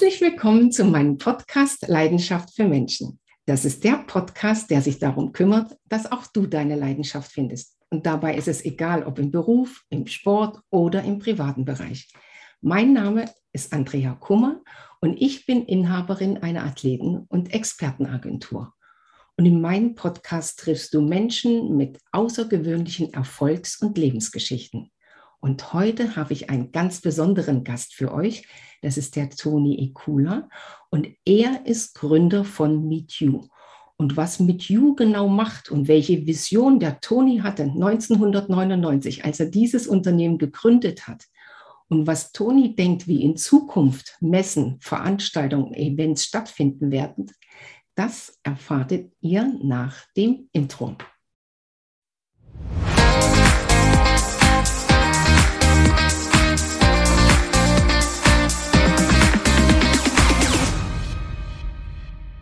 Herzlich 0.00 0.22
willkommen 0.22 0.72
zu 0.72 0.86
meinem 0.86 1.18
Podcast 1.18 1.86
Leidenschaft 1.86 2.54
für 2.56 2.64
Menschen. 2.64 3.20
Das 3.44 3.66
ist 3.66 3.84
der 3.84 4.02
Podcast, 4.06 4.70
der 4.70 4.80
sich 4.80 4.98
darum 4.98 5.32
kümmert, 5.32 5.76
dass 5.90 6.10
auch 6.10 6.26
du 6.26 6.46
deine 6.46 6.74
Leidenschaft 6.74 7.30
findest. 7.30 7.76
Und 7.90 8.06
dabei 8.06 8.34
ist 8.34 8.48
es 8.48 8.64
egal, 8.64 9.02
ob 9.04 9.18
im 9.18 9.30
Beruf, 9.30 9.82
im 9.90 10.06
Sport 10.06 10.58
oder 10.70 11.04
im 11.04 11.18
privaten 11.18 11.66
Bereich. 11.66 12.10
Mein 12.62 12.94
Name 12.94 13.26
ist 13.52 13.74
Andrea 13.74 14.14
Kummer 14.14 14.62
und 15.02 15.20
ich 15.20 15.44
bin 15.44 15.66
Inhaberin 15.66 16.38
einer 16.38 16.64
Athleten- 16.64 17.26
und 17.28 17.52
Expertenagentur. 17.52 18.72
Und 19.36 19.44
in 19.44 19.60
meinem 19.60 19.96
Podcast 19.96 20.60
triffst 20.60 20.94
du 20.94 21.02
Menschen 21.02 21.76
mit 21.76 21.98
außergewöhnlichen 22.12 23.12
Erfolgs- 23.12 23.76
und 23.82 23.98
Lebensgeschichten. 23.98 24.90
Und 25.40 25.72
heute 25.72 26.16
habe 26.16 26.32
ich 26.32 26.50
einen 26.50 26.70
ganz 26.70 27.00
besonderen 27.00 27.64
Gast 27.64 27.94
für 27.94 28.12
euch. 28.12 28.46
Das 28.82 28.96
ist 28.96 29.16
der 29.16 29.30
Toni 29.30 29.82
Ekula. 29.82 30.48
Und 30.90 31.08
er 31.24 31.66
ist 31.66 31.94
Gründer 31.94 32.44
von 32.44 32.86
Meet 32.86 33.12
You. 33.14 33.48
Und 33.96 34.16
was 34.16 34.40
Meet 34.40 34.64
You 34.64 34.94
genau 34.94 35.28
macht 35.28 35.70
und 35.70 35.88
welche 35.88 36.26
Vision 36.26 36.78
der 36.78 37.00
Toni 37.00 37.38
hatte 37.38 37.64
1999, 37.64 39.24
als 39.24 39.40
er 39.40 39.46
dieses 39.46 39.86
Unternehmen 39.86 40.38
gegründet 40.38 41.06
hat, 41.06 41.26
und 41.90 42.06
was 42.06 42.30
Toni 42.30 42.76
denkt, 42.76 43.08
wie 43.08 43.24
in 43.24 43.36
Zukunft 43.36 44.16
Messen, 44.20 44.78
Veranstaltungen, 44.80 45.74
Events 45.74 46.24
stattfinden 46.24 46.92
werden, 46.92 47.32
das 47.96 48.38
erfahrt 48.44 48.94
ihr 49.20 49.52
nach 49.60 49.96
dem 50.16 50.48
Intro. 50.52 50.96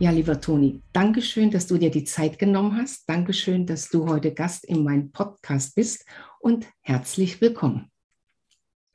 Ja, 0.01 0.11
lieber 0.11 0.39
Toni, 0.39 0.81
Dankeschön, 0.93 1.51
dass 1.51 1.67
du 1.67 1.77
dir 1.77 1.91
die 1.91 2.05
Zeit 2.05 2.39
genommen 2.39 2.77
hast. 2.77 3.09
Dankeschön, 3.09 3.65
dass 3.65 3.89
du 3.89 4.07
heute 4.07 4.33
Gast 4.33 4.63
in 4.63 4.85
meinem 4.85 5.11
Podcast 5.11 5.75
bist 5.75 6.05
und 6.39 6.67
herzlich 6.79 7.41
willkommen. 7.41 7.91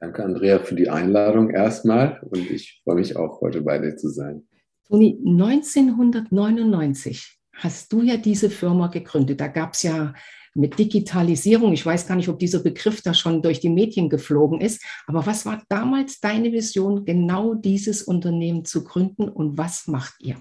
Danke, 0.00 0.24
Andrea, 0.24 0.60
für 0.60 0.74
die 0.74 0.88
Einladung 0.88 1.50
erstmal 1.50 2.26
und 2.30 2.50
ich 2.50 2.80
freue 2.84 2.94
mich 2.94 3.16
auch, 3.16 3.42
heute 3.42 3.60
bei 3.60 3.78
dir 3.78 3.96
zu 3.96 4.08
sein. 4.08 4.48
Toni, 4.88 5.18
1999 5.26 7.38
hast 7.52 7.92
du 7.92 8.00
ja 8.00 8.16
diese 8.16 8.48
Firma 8.48 8.86
gegründet. 8.86 9.42
Da 9.42 9.48
gab 9.48 9.74
es 9.74 9.82
ja 9.82 10.14
mit 10.54 10.78
Digitalisierung, 10.78 11.74
ich 11.74 11.84
weiß 11.84 12.06
gar 12.06 12.16
nicht, 12.16 12.30
ob 12.30 12.38
dieser 12.38 12.60
Begriff 12.60 13.02
da 13.02 13.12
schon 13.12 13.42
durch 13.42 13.60
die 13.60 13.68
Medien 13.68 14.08
geflogen 14.08 14.62
ist, 14.62 14.82
aber 15.06 15.26
was 15.26 15.44
war 15.44 15.62
damals 15.68 16.20
deine 16.20 16.50
Vision, 16.50 17.04
genau 17.04 17.52
dieses 17.52 18.02
Unternehmen 18.02 18.64
zu 18.64 18.84
gründen 18.84 19.28
und 19.28 19.58
was 19.58 19.86
macht 19.86 20.14
ihr? 20.20 20.36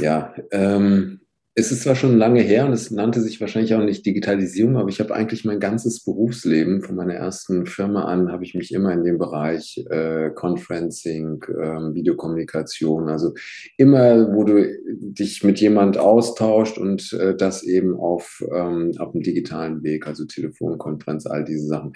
Ja, 0.00 0.34
ähm, 0.50 1.20
es 1.56 1.70
ist 1.70 1.84
zwar 1.84 1.94
schon 1.94 2.18
lange 2.18 2.40
her 2.40 2.66
und 2.66 2.72
es 2.72 2.90
nannte 2.90 3.20
sich 3.20 3.40
wahrscheinlich 3.40 3.74
auch 3.74 3.84
nicht 3.84 4.04
Digitalisierung, 4.04 4.76
aber 4.76 4.88
ich 4.88 4.98
habe 4.98 5.14
eigentlich 5.14 5.44
mein 5.44 5.60
ganzes 5.60 6.02
Berufsleben 6.04 6.82
von 6.82 6.96
meiner 6.96 7.14
ersten 7.14 7.66
Firma 7.66 8.06
an, 8.06 8.32
habe 8.32 8.42
ich 8.42 8.54
mich 8.54 8.72
immer 8.72 8.92
in 8.92 9.04
dem 9.04 9.18
Bereich 9.18 9.84
äh, 9.88 10.30
Conferencing, 10.30 11.44
äh, 11.44 11.94
Videokommunikation, 11.94 13.08
also 13.08 13.34
immer, 13.76 14.34
wo 14.34 14.42
du 14.42 14.66
dich 14.84 15.44
mit 15.44 15.60
jemand 15.60 15.96
austauscht 15.96 16.76
und 16.76 17.12
äh, 17.12 17.36
das 17.36 17.62
eben 17.62 17.96
auf, 17.96 18.42
ähm, 18.52 18.90
auf 18.98 19.12
dem 19.12 19.22
digitalen 19.22 19.84
Weg, 19.84 20.08
also 20.08 20.24
Telefonkonferenz, 20.24 21.26
all 21.26 21.44
diese 21.44 21.66
Sachen. 21.66 21.92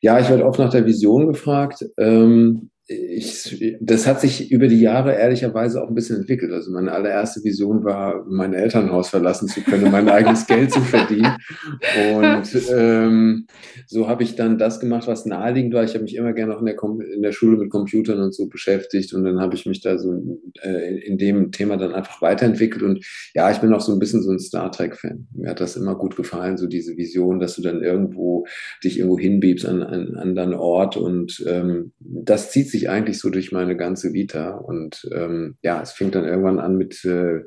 Ja, 0.00 0.20
ich 0.20 0.28
werde 0.30 0.46
oft 0.46 0.60
nach 0.60 0.70
der 0.70 0.86
Vision 0.86 1.26
gefragt. 1.26 1.84
Ähm, 1.96 2.70
ich, 2.90 3.76
das 3.80 4.06
hat 4.06 4.22
sich 4.22 4.50
über 4.50 4.66
die 4.66 4.80
Jahre 4.80 5.14
ehrlicherweise 5.14 5.82
auch 5.82 5.88
ein 5.88 5.94
bisschen 5.94 6.16
entwickelt. 6.16 6.52
Also 6.52 6.72
meine 6.72 6.92
allererste 6.92 7.44
Vision 7.44 7.84
war, 7.84 8.24
mein 8.26 8.54
Elternhaus 8.54 9.10
verlassen 9.10 9.46
zu 9.46 9.60
können, 9.60 9.92
mein 9.92 10.08
eigenes 10.08 10.46
Geld 10.46 10.72
zu 10.72 10.80
verdienen. 10.80 11.36
Und 12.16 12.48
ähm, 12.74 13.46
so 13.86 14.08
habe 14.08 14.22
ich 14.22 14.36
dann 14.36 14.56
das 14.56 14.80
gemacht, 14.80 15.06
was 15.06 15.26
naheliegend 15.26 15.74
war. 15.74 15.84
Ich 15.84 15.92
habe 15.92 16.04
mich 16.04 16.16
immer 16.16 16.32
gerne 16.32 16.56
auch 16.56 16.60
in 16.60 16.66
der, 16.66 16.76
in 17.14 17.20
der 17.20 17.32
Schule 17.32 17.58
mit 17.58 17.68
Computern 17.68 18.20
und 18.20 18.34
so 18.34 18.48
beschäftigt. 18.48 19.12
Und 19.12 19.24
dann 19.24 19.38
habe 19.38 19.54
ich 19.54 19.66
mich 19.66 19.82
da 19.82 19.98
so 19.98 20.40
äh, 20.62 20.98
in 21.00 21.18
dem 21.18 21.52
Thema 21.52 21.76
dann 21.76 21.92
einfach 21.92 22.22
weiterentwickelt. 22.22 22.82
Und 22.82 23.04
ja, 23.34 23.50
ich 23.50 23.58
bin 23.58 23.74
auch 23.74 23.82
so 23.82 23.92
ein 23.92 23.98
bisschen 23.98 24.22
so 24.22 24.30
ein 24.30 24.38
Star 24.38 24.72
Trek-Fan. 24.72 25.28
Mir 25.34 25.50
hat 25.50 25.60
das 25.60 25.76
immer 25.76 25.94
gut 25.94 26.16
gefallen, 26.16 26.56
so 26.56 26.66
diese 26.66 26.96
Vision, 26.96 27.38
dass 27.38 27.54
du 27.54 27.60
dann 27.60 27.82
irgendwo 27.82 28.46
dich 28.82 28.98
irgendwo 28.98 29.18
hinbiebst 29.18 29.66
an, 29.66 29.82
an 29.82 29.92
einen 29.92 30.16
anderen 30.16 30.54
Ort. 30.54 30.96
Und 30.96 31.44
ähm, 31.46 31.92
das 32.00 32.50
zieht 32.50 32.70
sich 32.70 32.77
sich 32.78 32.88
eigentlich 32.88 33.18
so 33.18 33.30
durch 33.30 33.52
meine 33.52 33.76
ganze 33.76 34.12
Vita. 34.12 34.56
Und 34.56 35.08
ähm, 35.14 35.56
ja, 35.62 35.82
es 35.82 35.92
fing 35.92 36.10
dann 36.10 36.24
irgendwann 36.24 36.58
an 36.58 36.76
mit 36.76 37.04
äh, 37.04 37.44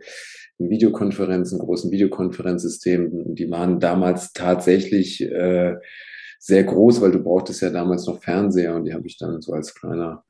Videokonferenzen, 0.58 1.60
großen 1.60 1.92
Videokonferenzsystemen. 1.92 3.36
Die 3.36 3.50
waren 3.50 3.80
damals 3.80 4.34
tatsächlich 4.34 5.22
äh, 5.22 5.76
sehr 6.40 6.64
groß, 6.64 7.02
weil 7.02 7.12
du 7.12 7.24
brauchtest 7.24 7.62
ja 7.62 7.70
damals 7.70 8.06
noch 8.08 8.22
Fernseher 8.22 8.76
und 8.76 8.86
die 8.86 8.94
habe 8.94 9.08
ich 9.08 9.18
dann 9.18 9.42
so 9.42 9.54
als 9.54 9.76
kleiner 9.76 10.24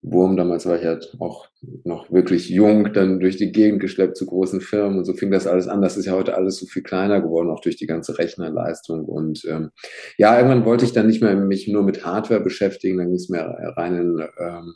Wurm, 0.00 0.36
damals 0.36 0.64
war 0.66 0.78
ich 0.78 0.84
halt 0.84 1.14
auch 1.18 1.47
noch 1.84 2.10
wirklich 2.12 2.48
jung, 2.48 2.92
dann 2.92 3.18
durch 3.18 3.36
die 3.36 3.50
Gegend 3.50 3.80
geschleppt 3.80 4.16
zu 4.16 4.26
großen 4.26 4.60
Firmen 4.60 4.98
und 4.98 5.04
so 5.04 5.14
fing 5.14 5.30
das 5.30 5.46
alles 5.46 5.66
an. 5.66 5.82
Das 5.82 5.96
ist 5.96 6.06
ja 6.06 6.12
heute 6.12 6.36
alles 6.36 6.56
so 6.56 6.66
viel 6.66 6.82
kleiner 6.82 7.20
geworden, 7.20 7.50
auch 7.50 7.60
durch 7.60 7.76
die 7.76 7.86
ganze 7.86 8.18
Rechnerleistung. 8.18 9.04
Und 9.04 9.44
ähm, 9.48 9.70
ja, 10.18 10.36
irgendwann 10.36 10.64
wollte 10.64 10.84
ich 10.84 10.92
dann 10.92 11.08
nicht 11.08 11.20
mehr 11.20 11.34
mich 11.34 11.66
nur 11.66 11.82
mit 11.82 12.04
Hardware 12.04 12.40
beschäftigen, 12.40 12.98
dann 12.98 13.08
ging 13.08 13.16
es 13.16 13.28
mehr 13.28 13.74
rein 13.76 13.96
in 13.96 14.28
ähm, 14.38 14.74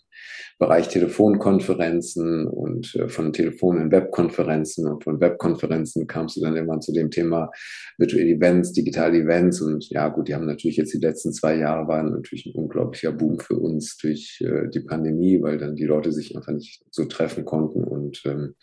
Bereich 0.58 0.88
Telefonkonferenzen 0.88 2.46
und 2.46 2.94
äh, 2.94 3.08
von 3.08 3.32
Telefon 3.32 3.80
in 3.80 3.90
Webkonferenzen 3.90 4.86
und 4.86 5.02
von 5.02 5.20
Webkonferenzen 5.20 6.06
kamst 6.06 6.36
du 6.36 6.40
dann 6.40 6.54
irgendwann 6.54 6.80
zu 6.80 6.92
dem 6.92 7.10
Thema 7.10 7.50
Virtual 7.98 8.22
Events, 8.22 8.72
digitale 8.72 9.18
Events 9.18 9.60
und 9.60 9.88
ja 9.90 10.08
gut, 10.08 10.28
die 10.28 10.34
haben 10.36 10.46
natürlich 10.46 10.76
jetzt 10.76 10.94
die 10.94 11.04
letzten 11.04 11.32
zwei 11.32 11.56
Jahre 11.56 11.88
waren 11.88 12.12
natürlich 12.12 12.46
ein 12.46 12.54
unglaublicher 12.54 13.10
Boom 13.10 13.40
für 13.40 13.56
uns 13.56 13.96
durch 13.96 14.40
äh, 14.40 14.68
die 14.72 14.80
Pandemie, 14.80 15.42
weil 15.42 15.58
dann 15.58 15.74
die 15.74 15.84
Leute 15.84 16.12
sich 16.12 16.36
einfach 16.36 16.52
nicht 16.52 16.71
so 16.90 17.04
treffen 17.04 17.44
konnten 17.44 17.84
und 17.84 18.22
ähm, 18.24 18.54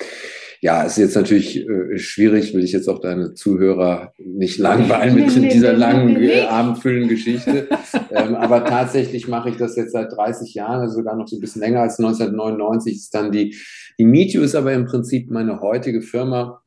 ja, 0.62 0.86
es 0.86 0.94
ist 0.94 0.98
jetzt 0.98 1.16
natürlich 1.16 1.68
äh, 1.68 1.98
schwierig, 1.98 2.54
will 2.54 2.64
ich 2.64 2.74
jetzt 2.74 2.90
auch 2.90 3.00
deine 3.00 3.34
Zuhörer 3.34 4.14
nicht 4.18 4.58
langweilen 4.58 5.16
mit 5.16 5.36
nee, 5.38 5.50
dieser 5.50 5.74
nee, 5.74 5.80
langen 5.80 6.14
nee, 6.14 6.28
äh, 6.28 6.46
abendfüllenden 6.46 7.10
Geschichte, 7.10 7.70
ähm, 8.12 8.36
aber 8.36 8.66
tatsächlich 8.66 9.28
mache 9.28 9.50
ich 9.50 9.58
das 9.58 9.76
jetzt 9.76 9.94
seit 9.94 10.12
30 10.12 10.54
Jahren, 10.54 10.82
also 10.82 10.96
sogar 10.96 11.16
noch 11.16 11.28
so 11.28 11.38
ein 11.38 11.42
bisschen 11.42 11.62
länger 11.62 11.82
als 11.82 12.00
1999 12.00 12.96
ist 12.96 13.14
dann 13.14 13.32
die, 13.32 13.56
die 14.00 14.06
Meet 14.06 14.36
ist 14.36 14.56
aber 14.56 14.74
im 14.74 14.86
Prinzip 14.86 15.30
meine 15.30 15.60
heutige 15.62 16.02
Firma. 16.02 16.62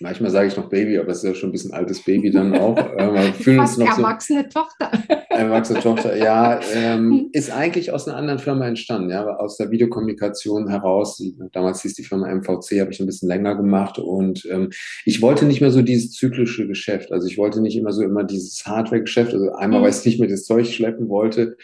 Manchmal 0.00 0.30
sage 0.30 0.48
ich 0.48 0.56
noch 0.56 0.68
Baby, 0.68 0.98
aber 0.98 1.08
es 1.08 1.18
ist 1.18 1.24
ja 1.24 1.34
schon 1.34 1.50
ein 1.50 1.52
bisschen 1.52 1.72
altes 1.72 2.02
Baby 2.04 2.30
dann 2.30 2.54
auch. 2.54 2.76
Ähm, 2.98 3.14
wir 3.14 3.34
fühlen 3.34 3.58
Fast 3.58 3.78
uns 3.78 3.88
noch 3.88 3.98
erwachsene 3.98 4.48
so, 4.48 4.60
Tochter. 4.60 4.90
Erwachsene 5.36 5.80
Tochter, 5.80 6.16
ja. 6.16 6.60
Ähm, 6.74 7.28
ist 7.32 7.50
eigentlich 7.50 7.92
aus 7.92 8.08
einer 8.08 8.16
anderen 8.16 8.38
Firma 8.38 8.66
entstanden, 8.66 9.10
ja, 9.10 9.26
aus 9.36 9.56
der 9.56 9.70
Videokommunikation 9.70 10.68
heraus. 10.68 11.22
Damals 11.52 11.82
hieß 11.82 11.94
die 11.94 12.04
Firma 12.04 12.28
MVC, 12.28 12.80
habe 12.80 12.92
ich 12.92 13.00
ein 13.00 13.06
bisschen 13.06 13.28
länger 13.28 13.54
gemacht 13.56 13.98
und 13.98 14.46
ähm, 14.50 14.70
ich 15.04 15.22
wollte 15.22 15.44
nicht 15.44 15.60
mehr 15.60 15.70
so 15.70 15.82
dieses 15.82 16.12
zyklische 16.12 16.66
Geschäft. 16.66 17.12
Also 17.12 17.28
ich 17.28 17.38
wollte 17.38 17.60
nicht 17.60 17.76
immer 17.76 17.92
so 17.92 18.02
immer 18.02 18.24
dieses 18.24 18.64
Hardware-Geschäft. 18.66 19.34
Also 19.34 19.52
einmal, 19.52 19.80
mhm. 19.80 19.84
weil 19.84 19.90
ich 19.90 20.04
nicht 20.04 20.20
mehr 20.20 20.28
das 20.28 20.44
Zeug 20.44 20.66
schleppen 20.66 21.08
wollte 21.08 21.56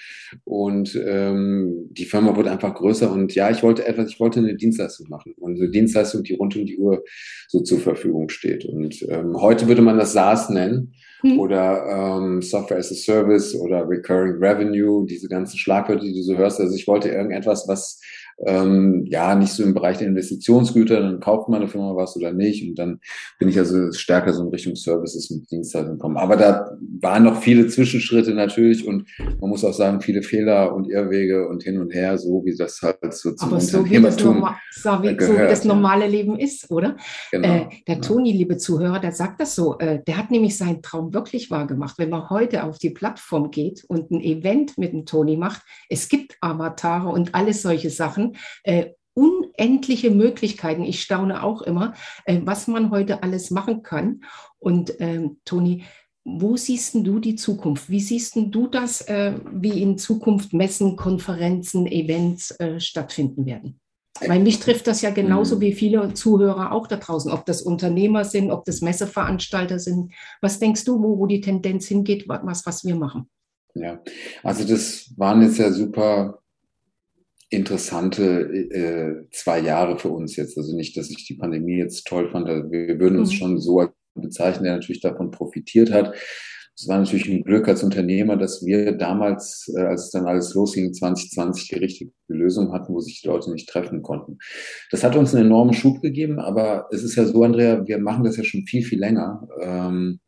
und 0.45 0.99
ähm, 1.05 1.89
die 1.91 2.05
Firma 2.05 2.37
wurde 2.37 2.51
einfach 2.51 2.75
größer 2.75 3.11
und 3.11 3.35
ja, 3.35 3.51
ich 3.51 3.63
wollte 3.63 3.87
etwas, 3.87 4.11
ich 4.11 4.21
wollte 4.21 4.41
eine 4.41 4.55
Dienstleistung 4.55 5.09
machen 5.09 5.35
und 5.39 5.57
eine 5.57 5.71
Dienstleistung, 5.71 6.23
die 6.23 6.35
rund 6.35 6.57
um 6.57 6.67
die 6.67 6.79
Uhr 6.79 7.03
so 7.49 7.61
zur 7.61 7.79
Verfügung 7.79 8.29
steht. 8.29 8.65
Und 8.65 9.03
ähm, 9.09 9.41
heute 9.41 9.69
würde 9.69 9.83
man 9.83 9.99
das 9.99 10.13
SaaS 10.13 10.51
nennen 10.51 10.93
hm. 11.23 11.39
oder 11.39 11.87
ähm, 11.89 12.43
Software 12.43 12.79
as 12.79 12.91
a 12.91 12.95
Service 12.95 13.55
oder 13.55 13.89
Recurring 13.89 14.43
Revenue, 14.43 15.07
diese 15.07 15.29
ganzen 15.29 15.57
Schlagwörter, 15.59 16.05
die 16.05 16.15
du 16.15 16.23
so 16.23 16.37
hörst. 16.37 16.61
Also 16.61 16.75
ich 16.75 16.87
wollte 16.87 17.09
irgendetwas, 17.09 17.67
was 17.69 18.01
ähm, 18.45 19.05
ja, 19.07 19.35
nicht 19.35 19.53
so 19.53 19.63
im 19.63 19.75
Bereich 19.75 19.99
der 19.99 20.09
Investitionsgüter, 20.09 21.01
dann 21.01 21.21
kauft 21.21 21.49
man 21.49 21.61
eine 21.61 21.71
Firma 21.71 21.97
was 21.97 22.17
oder 22.17 22.33
nicht. 22.33 22.69
Und 22.69 22.79
dann 22.79 23.01
bin 23.39 23.49
ich 23.49 23.59
also 23.59 23.93
stärker 23.93 24.33
so 24.33 24.43
in 24.43 24.51
Richtung 24.51 24.77
Services 24.77 25.31
und 25.31 25.51
Dienstleistungen 25.51 25.99
gekommen. 25.99 26.17
Aber 26.17 26.37
da 26.37 26.77
waren 27.01 27.25
noch 27.25 27.41
viele 27.41 27.67
Zwischenschritte 27.67 28.35
natürlich 28.35 28.87
und 28.87 29.09
man 29.41 29.51
muss 29.51 29.65
auch 29.65 29.73
sagen, 29.73 30.01
viele 30.01 30.23
Fehler 30.23 30.75
und 30.75 30.89
Irrwege 30.89 31.49
und 31.49 31.63
hin 31.63 31.79
und 31.81 31.93
her, 31.95 32.19
so 32.19 32.43
wie 32.45 32.57
das 32.57 32.81
halt 32.83 32.99
so 33.15 33.33
zum 33.33 33.49
Aber 33.49 33.61
so 33.61 33.85
wie, 33.85 34.01
das 34.01 34.23
normal, 34.23 34.55
so, 34.71 34.91
wie, 35.03 35.17
so 35.19 35.33
wie 35.33 35.39
das 35.39 35.65
normale. 35.65 36.13
Leben 36.13 36.39
ist, 36.39 36.71
oder? 36.71 36.97
Genau, 37.31 37.49
äh, 37.49 37.69
der. 37.89 38.01
Toni, 38.01 38.33
liebe 38.33 38.57
Zuhörer, 38.57 38.99
der 38.99 39.13
sagt 39.13 39.41
das 39.41 39.55
so. 39.55 39.79
Äh, 39.79 40.03
der 40.07 40.17
hat 40.17 40.31
nämlich 40.31 40.57
seinen 40.57 40.83
Traum 40.83 41.15
wirklich 41.15 41.51
wahr 41.51 41.67
gemacht. 41.67 41.95
Wenn 41.99 42.11
man 42.11 42.29
heute 42.31 42.65
auf 42.65 42.79
die 42.79 42.91
Plattform 42.91 43.51
geht 43.51 43.85
und 43.85 44.11
ein 44.11 44.21
Event 44.21 44.79
mit 44.79 44.93
dem 44.93 45.07
Toni 45.07 45.37
macht, 45.37 45.63
es 45.89 46.09
gibt 46.09 46.37
Avatare 46.41 47.09
und 47.09 47.35
alles 47.35 47.63
solche 47.63 47.91
Sachen 47.91 48.22
äh, 48.65 48.91
unendliche 49.15 50.11
Möglichkeiten. 50.11 50.85
Ich 50.85 51.03
staune 51.03 51.43
auch 51.43 51.63
immer, 51.63 51.95
äh, 52.25 52.41
was 52.45 52.67
man 52.67 52.91
heute 52.91 53.23
alles 53.23 53.51
machen 53.51 53.83
kann. 53.83 54.23
Und 54.59 54.95
ähm, 55.01 55.39
Toni, 55.45 55.85
wo 56.25 56.57
siehst 56.57 56.95
du 56.95 57.19
die 57.19 57.35
Zukunft? 57.35 57.91
Wie 57.91 58.01
siehst 58.01 58.37
du 58.37 58.67
das, 58.69 59.01
äh, 59.03 59.35
wie 59.53 59.83
in 59.83 59.99
Zukunft 59.99 60.53
Messen, 60.53 60.97
Konferenzen, 60.97 61.87
Events 61.87 62.53
äh, 62.53 62.79
stattfinden 62.81 63.45
werden? 63.45 63.81
Weil 64.21 64.41
mich 64.41 64.61
trifft 64.61 64.87
das 64.87 65.03
ja 65.03 65.11
genauso 65.11 65.57
mhm. 65.57 65.61
wie 65.61 65.73
viele 65.73 66.15
Zuhörer 66.15 66.73
auch 66.73 66.87
da 66.87 66.97
draußen, 66.97 67.33
ob 67.33 67.47
das 67.47 67.63
Unternehmer 67.63 68.25
sind, 68.25 68.51
ob 68.51 68.65
das 68.65 68.83
Messeveranstalter 68.83 69.79
sind. 69.79 70.13
Was 70.41 70.59
denkst 70.59 70.85
du, 70.85 71.03
wo, 71.03 71.19
wo 71.19 71.27
die 71.27 71.41
Tendenz 71.41 71.87
hingeht, 71.87 72.29
was, 72.29 72.67
was 72.67 72.85
wir 72.85 72.95
machen? 72.95 73.29
Ja, 73.75 74.01
also 74.43 74.65
das 74.65 75.13
waren 75.17 75.43
jetzt 75.43 75.59
ja 75.59 75.73
super 75.73 76.42
interessante 77.53 78.23
äh, 78.23 79.29
zwei 79.31 79.61
Jahre 79.61 79.99
für 79.99 80.09
uns 80.09 80.37
jetzt. 80.37 80.57
Also 80.57 80.75
nicht, 80.75 80.97
dass 80.97 81.11
ich 81.11 81.27
die 81.27 81.37
Pandemie 81.37 81.77
jetzt 81.77 82.07
toll 82.07 82.31
fand. 82.31 82.47
Wir 82.47 82.99
würden 82.99 83.19
uns 83.19 83.31
mhm. 83.33 83.37
schon 83.37 83.61
so 83.61 83.89
bezeichnen, 84.15 84.65
der 84.65 84.75
natürlich 84.75 85.03
davon 85.03 85.31
profitiert 85.31 85.93
hat. 85.93 86.15
Es 86.75 86.89
war 86.89 86.99
natürlich 86.99 87.29
ein 87.29 87.45
Glück 87.45 87.69
als 87.69 87.83
Unternehmer, 87.83 88.37
dass 88.37 88.65
wir 88.65 88.93
damals, 88.93 89.71
äh, 89.77 89.83
als 89.83 90.07
es 90.07 90.11
dann 90.11 90.27
alles 90.27 90.55
losging, 90.55 90.95
2020 90.95 91.69
die 91.69 91.77
richtige 91.77 92.13
Lösung 92.29 92.73
hatten, 92.73 92.95
wo 92.95 93.01
sich 93.01 93.21
die 93.21 93.29
Leute 93.29 93.53
nicht 93.53 93.69
treffen 93.69 94.01
konnten. 94.01 94.39
Das 94.91 95.05
hat 95.05 95.15
uns 95.15 95.35
einen 95.35 95.47
enormen 95.47 95.75
Schub 95.75 96.01
gegeben, 96.01 96.39
aber 96.39 96.89
es 96.91 97.03
ist 97.03 97.17
ja 97.17 97.27
so, 97.27 97.43
Andrea, 97.45 97.87
wir 97.87 97.99
machen 97.99 98.25
das 98.25 98.39
ja 98.39 98.45
schon 98.45 98.65
viel, 98.65 98.83
viel 98.83 98.99
länger. 98.99 99.47
Ähm, 99.61 100.21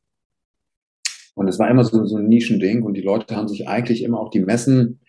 und 1.35 1.49
es 1.49 1.59
war 1.59 1.71
immer 1.71 1.85
so, 1.85 2.05
so 2.05 2.19
ein 2.19 2.29
Nischending 2.29 2.83
und 2.83 2.95
die 2.95 3.01
Leute 3.01 3.35
haben 3.35 3.49
sich 3.49 3.67
eigentlich 3.67 4.03
immer 4.03 4.21
auf 4.21 4.31
die 4.31 4.41
Messen 4.41 5.01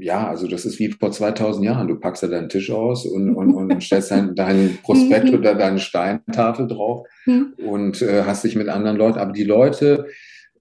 ja, 0.00 0.28
also 0.28 0.48
das 0.48 0.64
ist 0.64 0.78
wie 0.78 0.90
vor 0.90 1.12
2000 1.12 1.64
Jahren. 1.64 1.88
Du 1.88 1.98
packst 1.98 2.22
da 2.22 2.26
deinen 2.26 2.48
Tisch 2.48 2.70
aus 2.70 3.06
und, 3.06 3.34
und, 3.34 3.54
und 3.54 3.82
stellst 3.82 4.10
deinen, 4.10 4.34
deinen 4.34 4.78
Prospekt 4.82 5.32
oder 5.32 5.54
deine 5.54 5.78
Steintafel 5.78 6.66
drauf 6.66 7.06
hm. 7.24 7.54
und 7.58 8.02
äh, 8.02 8.24
hast 8.24 8.44
dich 8.44 8.56
mit 8.56 8.68
anderen 8.68 8.96
Leuten. 8.96 9.18
Aber 9.18 9.32
die 9.32 9.44
Leute, 9.44 10.06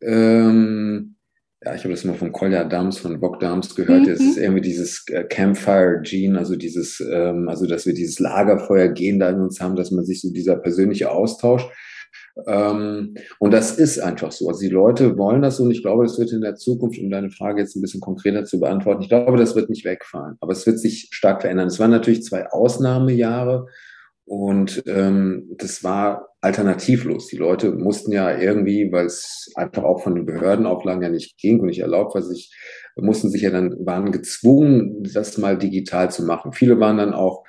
ähm, 0.02 1.16
ja, 1.64 1.74
ich 1.74 1.84
habe 1.84 1.94
das 1.94 2.04
mal 2.04 2.14
von 2.14 2.32
Kolja 2.32 2.64
Dams, 2.64 3.00
von 3.00 3.20
Bock 3.20 3.40
Dams 3.40 3.76
gehört, 3.76 4.02
mhm. 4.02 4.10
das 4.10 4.20
ist 4.20 4.38
irgendwie 4.38 4.62
dieses 4.62 5.04
äh, 5.10 5.24
Campfire 5.24 6.02
Gene, 6.04 6.38
also 6.38 6.56
dieses, 6.56 7.00
ähm, 7.12 7.50
also 7.50 7.66
dass 7.66 7.88
wir 7.88 7.96
dieses 7.96 8.20
Lagerfeuer 8.20 8.90
gehen 8.90 9.18
da 9.20 9.30
in 9.30 9.42
uns 9.42 9.60
haben, 9.60 9.76
dass 9.76 9.90
man 9.90 10.06
sich 10.06 10.22
so 10.22 10.32
dieser 10.32 10.56
persönliche 10.56 11.10
Austausch 11.10 11.68
und 12.46 13.52
das 13.52 13.78
ist 13.78 14.00
einfach 14.00 14.32
so. 14.32 14.48
Also 14.48 14.62
die 14.62 14.70
Leute 14.70 15.18
wollen 15.18 15.42
das 15.42 15.58
so 15.58 15.64
und 15.64 15.72
ich 15.72 15.82
glaube, 15.82 16.04
das 16.04 16.20
wird 16.20 16.32
in 16.32 16.42
der 16.42 16.56
Zukunft, 16.56 17.00
um 17.00 17.10
deine 17.10 17.30
Frage 17.30 17.62
jetzt 17.62 17.76
ein 17.76 17.82
bisschen 17.82 18.02
konkreter 18.02 18.46
zu 18.46 18.60
beantworten, 18.60 19.02
ich 19.02 19.10
glaube, 19.10 19.38
das 19.38 19.56
wird 19.56 19.70
nicht 19.70 19.86
wegfallen, 19.86 20.36
aber 20.40 20.52
es 20.52 20.66
wird 20.66 20.80
sich 20.80 21.10
stark 21.12 21.42
verändern. 21.42 21.68
Es 21.68 21.80
waren 21.80 21.92
natürlich 21.92 22.24
zwei 22.24 22.48
Ausnahmejahre 22.50 23.68
und 24.26 24.84
ähm, 24.88 25.56
das 25.58 25.84
war 25.84 26.30
alternativlos. 26.42 27.28
Die 27.28 27.38
Leute 27.38 27.72
mussten 27.72 28.12
ja 28.12 28.38
irgendwie, 28.38 28.92
weil 28.92 29.06
es 29.06 29.52
einfach 29.56 29.84
auch 29.84 30.04
von 30.04 30.16
den 30.16 30.26
Behördenauflagen 30.26 31.02
ja 31.02 31.10
nicht 31.10 31.38
ging 31.38 31.60
und 31.60 31.68
nicht 31.68 31.80
erlaubt 31.80 32.14
war, 32.14 32.22
sich 32.22 32.54
mussten 33.00 33.30
sich 33.30 33.44
ja 33.44 33.52
dann, 33.52 33.86
waren 33.86 34.12
gezwungen, 34.12 35.04
das 35.14 35.38
mal 35.38 35.58
digital 35.58 36.12
zu 36.12 36.24
machen. 36.24 36.52
Viele 36.52 36.80
waren 36.80 36.98
dann 36.98 37.14
auch 37.14 37.44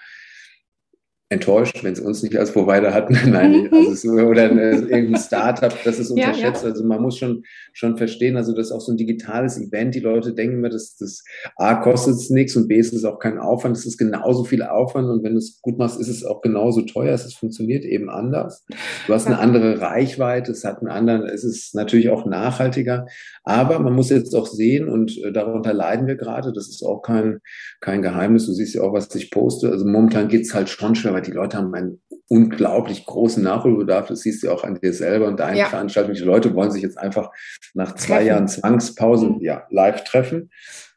enttäuscht, 1.30 1.84
wenn 1.84 1.94
sie 1.94 2.02
uns 2.02 2.22
nicht 2.22 2.36
als 2.36 2.52
Provider 2.52 2.94
hatten. 2.94 3.18
Nein, 3.30 3.68
mhm. 3.70 3.70
also 3.72 3.94
so, 3.94 4.10
oder 4.12 4.50
irgendein 4.50 5.16
Startup, 5.16 5.72
das 5.84 5.98
ist 5.98 6.10
unterschätzt. 6.10 6.62
Ja, 6.62 6.68
ja. 6.68 6.72
Also 6.72 6.84
man 6.84 7.02
muss 7.02 7.18
schon, 7.18 7.42
schon 7.72 7.98
verstehen, 7.98 8.36
also 8.36 8.54
das 8.54 8.66
ist 8.68 8.72
auch 8.72 8.80
so 8.80 8.92
ein 8.92 8.96
digitales 8.96 9.60
Event. 9.60 9.94
Die 9.94 10.00
Leute 10.00 10.32
denken 10.32 10.58
immer, 10.58 10.70
dass 10.70 10.96
das 10.96 11.22
A 11.56 11.74
kostet 11.74 12.14
es 12.14 12.30
nichts 12.30 12.56
und 12.56 12.68
B 12.68 12.76
ist 12.76 12.94
es 12.94 13.04
auch 13.04 13.18
kein 13.18 13.38
Aufwand. 13.38 13.76
Es 13.76 13.84
ist 13.84 13.98
genauso 13.98 14.44
viel 14.44 14.62
Aufwand 14.62 15.08
und 15.08 15.22
wenn 15.22 15.32
du 15.32 15.38
es 15.38 15.60
gut 15.60 15.76
machst, 15.76 16.00
ist 16.00 16.08
es 16.08 16.24
auch 16.24 16.40
genauso 16.40 16.82
teuer. 16.82 17.14
Es 17.14 17.34
funktioniert 17.34 17.84
eben 17.84 18.08
anders. 18.08 18.64
Du 19.06 19.12
hast 19.12 19.26
eine 19.26 19.38
andere 19.38 19.80
Reichweite, 19.82 20.52
es 20.52 20.64
hat 20.64 20.78
einen 20.78 20.88
anderen, 20.88 21.24
es 21.24 21.44
ist 21.44 21.74
natürlich 21.74 22.08
auch 22.08 22.24
nachhaltiger. 22.24 23.06
Aber 23.44 23.78
man 23.80 23.92
muss 23.92 24.08
jetzt 24.08 24.34
auch 24.34 24.46
sehen 24.46 24.88
und 24.88 25.22
äh, 25.22 25.32
darunter 25.32 25.74
leiden 25.74 26.06
wir 26.06 26.16
gerade. 26.16 26.52
Das 26.52 26.68
ist 26.68 26.82
auch 26.82 27.02
kein, 27.02 27.40
kein 27.80 28.00
Geheimnis. 28.00 28.46
Du 28.46 28.52
siehst 28.52 28.74
ja 28.74 28.82
auch, 28.82 28.94
was 28.94 29.14
ich 29.14 29.30
poste. 29.30 29.70
Also 29.70 29.84
momentan 29.84 30.28
geht 30.28 30.42
es 30.42 30.54
halt 30.54 30.70
schon 30.70 30.94
schwer 30.94 31.17
aber 31.18 31.26
die 31.26 31.32
Leute 31.32 31.56
haben 31.56 31.74
einen 31.74 32.00
unglaublich 32.28 33.04
großen 33.04 33.42
Nachholbedarf. 33.42 34.06
Das 34.06 34.20
siehst 34.20 34.42
du 34.42 34.50
auch 34.50 34.64
an 34.64 34.76
dir 34.76 34.92
selber 34.92 35.26
und 35.26 35.40
deinen 35.40 35.56
ja. 35.56 35.66
Veranstaltungen. 35.66 36.16
Die 36.16 36.22
Leute 36.22 36.54
wollen 36.54 36.70
sich 36.70 36.82
jetzt 36.82 36.98
einfach 36.98 37.30
nach 37.74 37.94
zwei 37.94 38.16
treffen. 38.16 38.26
Jahren 38.26 38.48
Zwangspause 38.48 39.26
mhm. 39.30 39.40
ja, 39.40 39.66
live 39.70 40.04
treffen. 40.04 40.50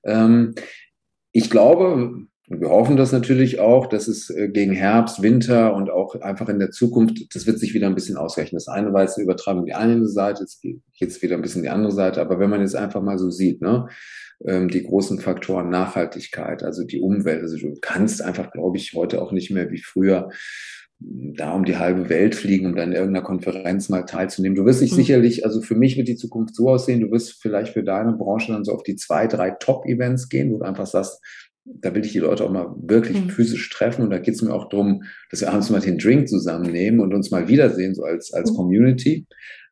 Ähm, 0.04 0.54
ich 1.32 1.50
glaube, 1.50 2.28
und 2.52 2.60
wir 2.60 2.70
hoffen 2.70 2.98
das 2.98 3.14
natürlich 3.14 3.62
auch, 3.62 3.88
dass 3.88 4.10
es 4.10 4.30
äh, 4.30 4.50
gegen 4.50 4.74
Herbst, 4.74 5.22
Winter 5.22 5.74
und 5.74 5.90
auch 5.90 6.20
einfach 6.20 6.50
in 6.50 6.60
der 6.60 6.72
Zukunft, 6.72 7.34
das 7.34 7.48
wird 7.48 7.60
sich 7.60 7.74
wieder 7.74 7.88
ein 7.88 7.96
bisschen 7.96 8.18
ausrechnen. 8.18 8.58
Das 8.58 8.68
eine 8.68 8.92
war 8.92 9.04
jetzt 9.04 9.16
eine 9.16 9.24
Übertragung 9.24 9.66
die 9.66 9.74
eine 9.74 10.06
Seite, 10.06 10.42
jetzt 10.42 10.62
geht 10.62 10.82
es 11.00 11.22
wieder 11.22 11.38
ein 11.38 11.42
bisschen 11.42 11.64
die 11.64 11.70
andere 11.70 11.94
Seite. 11.94 12.20
Aber 12.20 12.40
wenn 12.40 12.50
man 12.50 12.60
jetzt 12.60 12.76
einfach 12.76 13.02
mal 13.02 13.18
so 13.18 13.30
sieht, 13.30 13.62
ne, 13.62 13.88
ähm, 14.46 14.68
die 14.68 14.84
großen 14.84 15.20
Faktoren 15.20 15.70
Nachhaltigkeit, 15.70 16.62
also 16.62 16.84
die 16.84 17.00
Umwelt. 17.00 17.42
Also 17.42 17.58
du 17.58 17.74
kannst 17.80 18.22
einfach, 18.22 18.52
glaube 18.52 18.76
ich, 18.76 18.92
heute 18.96 19.22
auch 19.22 19.32
nicht 19.32 19.52
mehr 19.52 19.72
wie 19.72 19.82
früher 19.82 20.30
da 21.00 21.54
um 21.54 21.64
die 21.64 21.78
halbe 21.78 22.10
Welt 22.10 22.36
fliegen, 22.36 22.66
um 22.66 22.76
dann 22.76 22.90
in 22.90 22.98
irgendeiner 22.98 23.26
Konferenz 23.26 23.88
mal 23.88 24.04
teilzunehmen. 24.04 24.58
Du 24.58 24.66
wirst 24.66 24.82
dich 24.82 24.92
mhm. 24.92 24.98
sicherlich, 24.98 25.46
also 25.46 25.62
für 25.62 25.76
mich 25.76 25.96
wird 25.96 26.10
die 26.10 26.18
Zukunft 26.18 26.54
so 26.54 26.70
aussehen, 26.70 27.00
du 27.00 27.12
wirst 27.12 27.42
vielleicht 27.42 27.74
für 27.74 27.84
deine 27.84 28.12
Branche 28.12 28.52
dann 28.52 28.66
so 28.66 28.74
auf 28.74 28.84
die 28.84 28.98
zwei, 28.98 29.28
drei 29.28 29.52
Top-Events 29.52 30.28
gehen, 30.28 30.52
wo 30.52 30.58
du 30.58 30.66
einfach 30.66 30.86
sagst, 30.86 31.22
da 31.76 31.94
will 31.96 32.06
ich 32.06 32.12
die 32.12 32.20
Leute 32.20 32.44
auch 32.44 32.52
mal 32.52 32.74
wirklich 32.82 33.22
mhm. 33.22 33.30
physisch 33.30 33.70
treffen 33.70 34.04
und 34.04 34.10
da 34.10 34.20
geht 34.20 34.36
es 34.36 34.42
mir 34.42 34.54
auch 34.54 34.70
darum, 34.70 35.04
dass 35.30 35.42
wir 35.42 35.50
abends 35.50 35.70
mal 35.70 35.82
den 35.82 35.98
Drink 35.98 36.28
zusammennehmen 36.28 37.00
und 37.00 37.14
uns 37.14 37.32
mal 37.32 37.48
wiedersehen, 37.48 37.96
so 37.96 38.04
als, 38.04 38.34
als 38.34 38.52
mhm. 38.52 38.56
Community. 38.56 39.26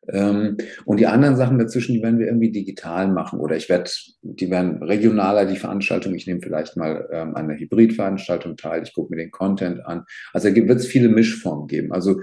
Ähm, 0.08 0.56
und 0.86 0.98
die 0.98 1.06
anderen 1.06 1.36
Sachen 1.36 1.58
dazwischen, 1.58 1.94
die 1.94 2.02
werden 2.02 2.18
wir 2.18 2.26
irgendwie 2.26 2.50
digital 2.50 3.08
machen 3.08 3.38
oder 3.38 3.56
ich 3.56 3.68
werde, 3.68 3.90
die 4.22 4.50
werden 4.50 4.82
regionaler, 4.82 5.46
die 5.46 5.56
Veranstaltung. 5.56 6.14
Ich 6.14 6.26
nehme 6.26 6.40
vielleicht 6.40 6.76
mal 6.76 7.08
ähm, 7.12 7.34
an 7.34 7.44
einer 7.44 7.58
Hybridveranstaltung 7.58 8.56
teil, 8.56 8.82
ich 8.82 8.94
gucke 8.94 9.14
mir 9.14 9.22
den 9.22 9.30
Content 9.30 9.84
an. 9.84 10.04
Also 10.32 10.48
da 10.48 10.54
wird 10.54 10.80
es 10.80 10.86
viele 10.86 11.08
Mischformen 11.08 11.66
geben. 11.66 11.92
Also 11.92 12.20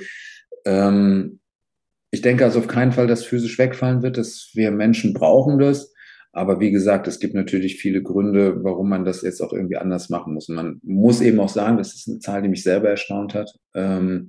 ähm, 0.65 1.39
ich 2.11 2.21
denke 2.21 2.45
also 2.45 2.59
auf 2.59 2.67
keinen 2.67 2.93
Fall, 2.93 3.07
dass 3.07 3.25
physisch 3.25 3.59
wegfallen 3.59 4.01
wird, 4.01 4.17
dass 4.17 4.51
wir 4.53 4.71
Menschen 4.71 5.13
brauchen 5.13 5.59
das. 5.59 5.93
Aber 6.37 6.59
wie 6.59 6.69
gesagt, 6.69 7.07
es 7.07 7.19
gibt 7.19 7.33
natürlich 7.33 7.77
viele 7.77 8.03
Gründe, 8.03 8.63
warum 8.63 8.89
man 8.89 9.05
das 9.05 9.23
jetzt 9.23 9.41
auch 9.41 9.53
irgendwie 9.53 9.77
anders 9.77 10.09
machen 10.09 10.35
muss. 10.35 10.49
Und 10.49 10.55
man 10.55 10.79
muss 10.83 11.19
eben 11.19 11.39
auch 11.39 11.49
sagen, 11.49 11.77
das 11.77 11.95
ist 11.95 12.07
eine 12.07 12.19
Zahl, 12.19 12.43
die 12.43 12.49
mich 12.49 12.61
selber 12.61 12.89
erstaunt 12.89 13.33
hat. 13.33 13.51
Ähm, 13.73 14.27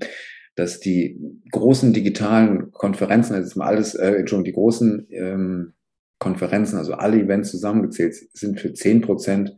dass 0.55 0.81
die 0.81 1.21
großen 1.53 1.93
digitalen 1.93 2.73
Konferenzen, 2.73 3.35
also 3.35 3.59
mal 3.59 3.67
alles, 3.67 3.95
äh, 3.95 4.15
Entschuldigung, 4.15 4.45
die 4.45 4.53
großen 4.53 5.07
ähm, 5.11 5.75
Konferenzen, 6.19 6.79
also 6.79 6.95
alle 6.95 7.21
Events 7.21 7.51
zusammengezählt, 7.51 8.15
sind 8.33 8.59
für 8.59 8.73
zehn 8.73 9.03
Prozent 9.03 9.55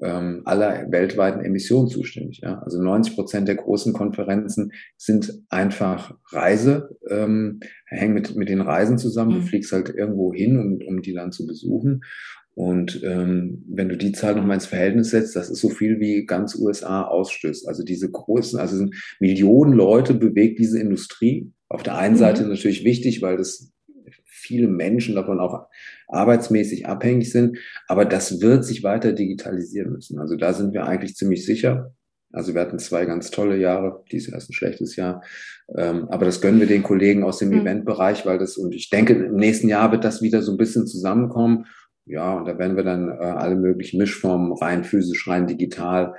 ähm, 0.00 0.42
aller 0.44 0.90
weltweiten 0.90 1.44
Emissionen 1.44 1.88
zuständig. 1.88 2.40
Ja? 2.42 2.60
Also 2.62 2.82
90 2.82 3.14
Prozent 3.14 3.48
der 3.48 3.56
großen 3.56 3.92
Konferenzen 3.92 4.72
sind 4.96 5.42
einfach 5.48 6.16
Reise, 6.30 6.96
ähm, 7.08 7.60
hängen 7.86 8.14
mit, 8.14 8.34
mit 8.36 8.48
den 8.48 8.60
Reisen 8.60 8.98
zusammen. 8.98 9.32
Du 9.32 9.40
mhm. 9.40 9.44
fliegst 9.44 9.72
halt 9.72 9.90
irgendwo 9.90 10.32
hin, 10.32 10.58
um, 10.58 10.78
um 10.86 11.02
die 11.02 11.12
dann 11.12 11.32
zu 11.32 11.46
besuchen. 11.46 12.02
Und 12.54 13.02
ähm, 13.02 13.64
wenn 13.66 13.88
du 13.88 13.96
die 13.96 14.12
Zahl 14.12 14.34
nochmal 14.34 14.56
ins 14.56 14.66
Verhältnis 14.66 15.10
setzt, 15.10 15.34
das 15.36 15.48
ist 15.48 15.60
so 15.60 15.70
viel 15.70 16.00
wie 16.00 16.26
ganz 16.26 16.54
USA 16.54 17.02
ausstößt. 17.02 17.66
Also 17.66 17.82
diese 17.82 18.10
großen, 18.10 18.58
also 18.58 18.76
sind 18.76 18.94
Millionen 19.20 19.72
Leute 19.72 20.12
bewegt 20.14 20.58
diese 20.58 20.78
Industrie. 20.78 21.50
Auf 21.68 21.82
der 21.82 21.96
einen 21.96 22.14
mhm. 22.14 22.18
Seite 22.18 22.46
natürlich 22.46 22.84
wichtig, 22.84 23.22
weil 23.22 23.38
das 23.38 23.71
viele 24.42 24.68
Menschen 24.68 25.14
davon 25.14 25.40
auch 25.40 25.66
arbeitsmäßig 26.08 26.86
abhängig 26.86 27.30
sind. 27.30 27.58
Aber 27.88 28.04
das 28.04 28.40
wird 28.40 28.64
sich 28.64 28.82
weiter 28.82 29.12
digitalisieren 29.12 29.92
müssen. 29.92 30.18
Also 30.18 30.36
da 30.36 30.52
sind 30.52 30.74
wir 30.74 30.84
eigentlich 30.86 31.16
ziemlich 31.16 31.46
sicher. 31.46 31.94
Also 32.32 32.54
wir 32.54 32.62
hatten 32.62 32.78
zwei 32.78 33.04
ganz 33.04 33.30
tolle 33.30 33.58
Jahre, 33.58 34.02
dies 34.10 34.28
erst 34.28 34.50
ein 34.50 34.54
schlechtes 34.54 34.96
Jahr. 34.96 35.22
Ähm, 35.76 36.08
aber 36.08 36.24
das 36.24 36.40
gönnen 36.40 36.60
wir 36.60 36.66
den 36.66 36.82
Kollegen 36.82 37.24
aus 37.24 37.38
dem 37.38 37.50
mhm. 37.50 37.60
Eventbereich, 37.60 38.24
weil 38.24 38.38
das, 38.38 38.56
und 38.56 38.74
ich 38.74 38.90
denke, 38.90 39.12
im 39.12 39.36
nächsten 39.36 39.68
Jahr 39.68 39.92
wird 39.92 40.04
das 40.04 40.22
wieder 40.22 40.42
so 40.42 40.52
ein 40.52 40.58
bisschen 40.58 40.86
zusammenkommen. 40.86 41.66
Ja, 42.06 42.34
und 42.34 42.46
da 42.46 42.58
werden 42.58 42.76
wir 42.76 42.84
dann 42.84 43.10
äh, 43.10 43.12
alle 43.12 43.54
möglichen 43.54 43.98
Mischformen 43.98 44.52
rein 44.52 44.82
physisch, 44.82 45.28
rein 45.28 45.46
digital. 45.46 46.14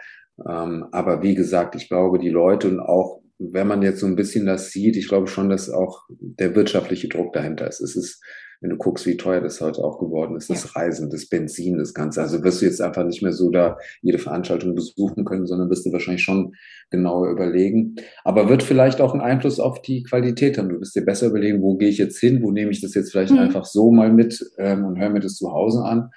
Ähm, 0.47 0.85
aber 0.91 1.21
wie 1.23 1.35
gesagt, 1.35 1.75
ich 1.75 1.89
glaube, 1.89 2.19
die 2.19 2.29
Leute 2.29 2.69
und 2.69 2.79
auch, 2.79 3.22
wenn 3.51 3.67
man 3.67 3.81
jetzt 3.81 3.99
so 3.99 4.05
ein 4.05 4.15
bisschen 4.15 4.45
das 4.45 4.71
sieht, 4.71 4.95
ich 4.95 5.07
glaube 5.07 5.27
schon, 5.27 5.49
dass 5.49 5.69
auch 5.69 6.03
der 6.09 6.55
wirtschaftliche 6.55 7.09
Druck 7.09 7.33
dahinter 7.33 7.67
ist. 7.67 7.81
Es 7.81 7.95
ist 7.95 8.21
wenn 8.63 8.69
du 8.69 8.77
guckst, 8.77 9.05
wie 9.05 9.17
teuer 9.17 9.41
das 9.41 9.59
heute 9.59 9.83
auch 9.83 9.99
geworden 9.99 10.37
ist, 10.37 10.49
das 10.49 10.73
Reisen, 10.73 11.09
das 11.09 11.27
Benzin, 11.27 11.77
das 11.77 11.93
Ganze. 11.93 12.21
Also 12.21 12.41
wirst 12.45 12.61
du 12.61 12.65
jetzt 12.65 12.81
einfach 12.81 13.03
nicht 13.03 13.21
mehr 13.21 13.33
so 13.33 13.51
da 13.51 13.77
jede 14.01 14.19
Veranstaltung 14.19 14.73
besuchen 14.73 15.25
können, 15.25 15.45
sondern 15.45 15.69
wirst 15.69 15.85
du 15.85 15.91
wahrscheinlich 15.91 16.23
schon 16.23 16.53
genauer 16.89 17.29
überlegen. 17.29 17.97
Aber 18.23 18.47
wird 18.47 18.63
vielleicht 18.63 19.01
auch 19.01 19.11
einen 19.11 19.21
Einfluss 19.21 19.59
auf 19.59 19.81
die 19.81 20.03
Qualität 20.03 20.57
haben. 20.57 20.69
Du 20.69 20.79
wirst 20.79 20.95
dir 20.95 21.03
besser 21.03 21.27
überlegen, 21.27 21.61
wo 21.61 21.75
gehe 21.75 21.89
ich 21.89 21.97
jetzt 21.97 22.19
hin, 22.19 22.41
wo 22.41 22.51
nehme 22.51 22.71
ich 22.71 22.79
das 22.79 22.93
jetzt 22.93 23.11
vielleicht 23.11 23.33
mhm. 23.33 23.39
einfach 23.39 23.65
so 23.65 23.91
mal 23.91 24.13
mit 24.13 24.41
ähm, 24.57 24.85
und 24.85 24.97
höre 24.97 25.09
mir 25.09 25.19
das 25.19 25.35
zu 25.35 25.51
Hause 25.51 25.83
an. 25.83 26.11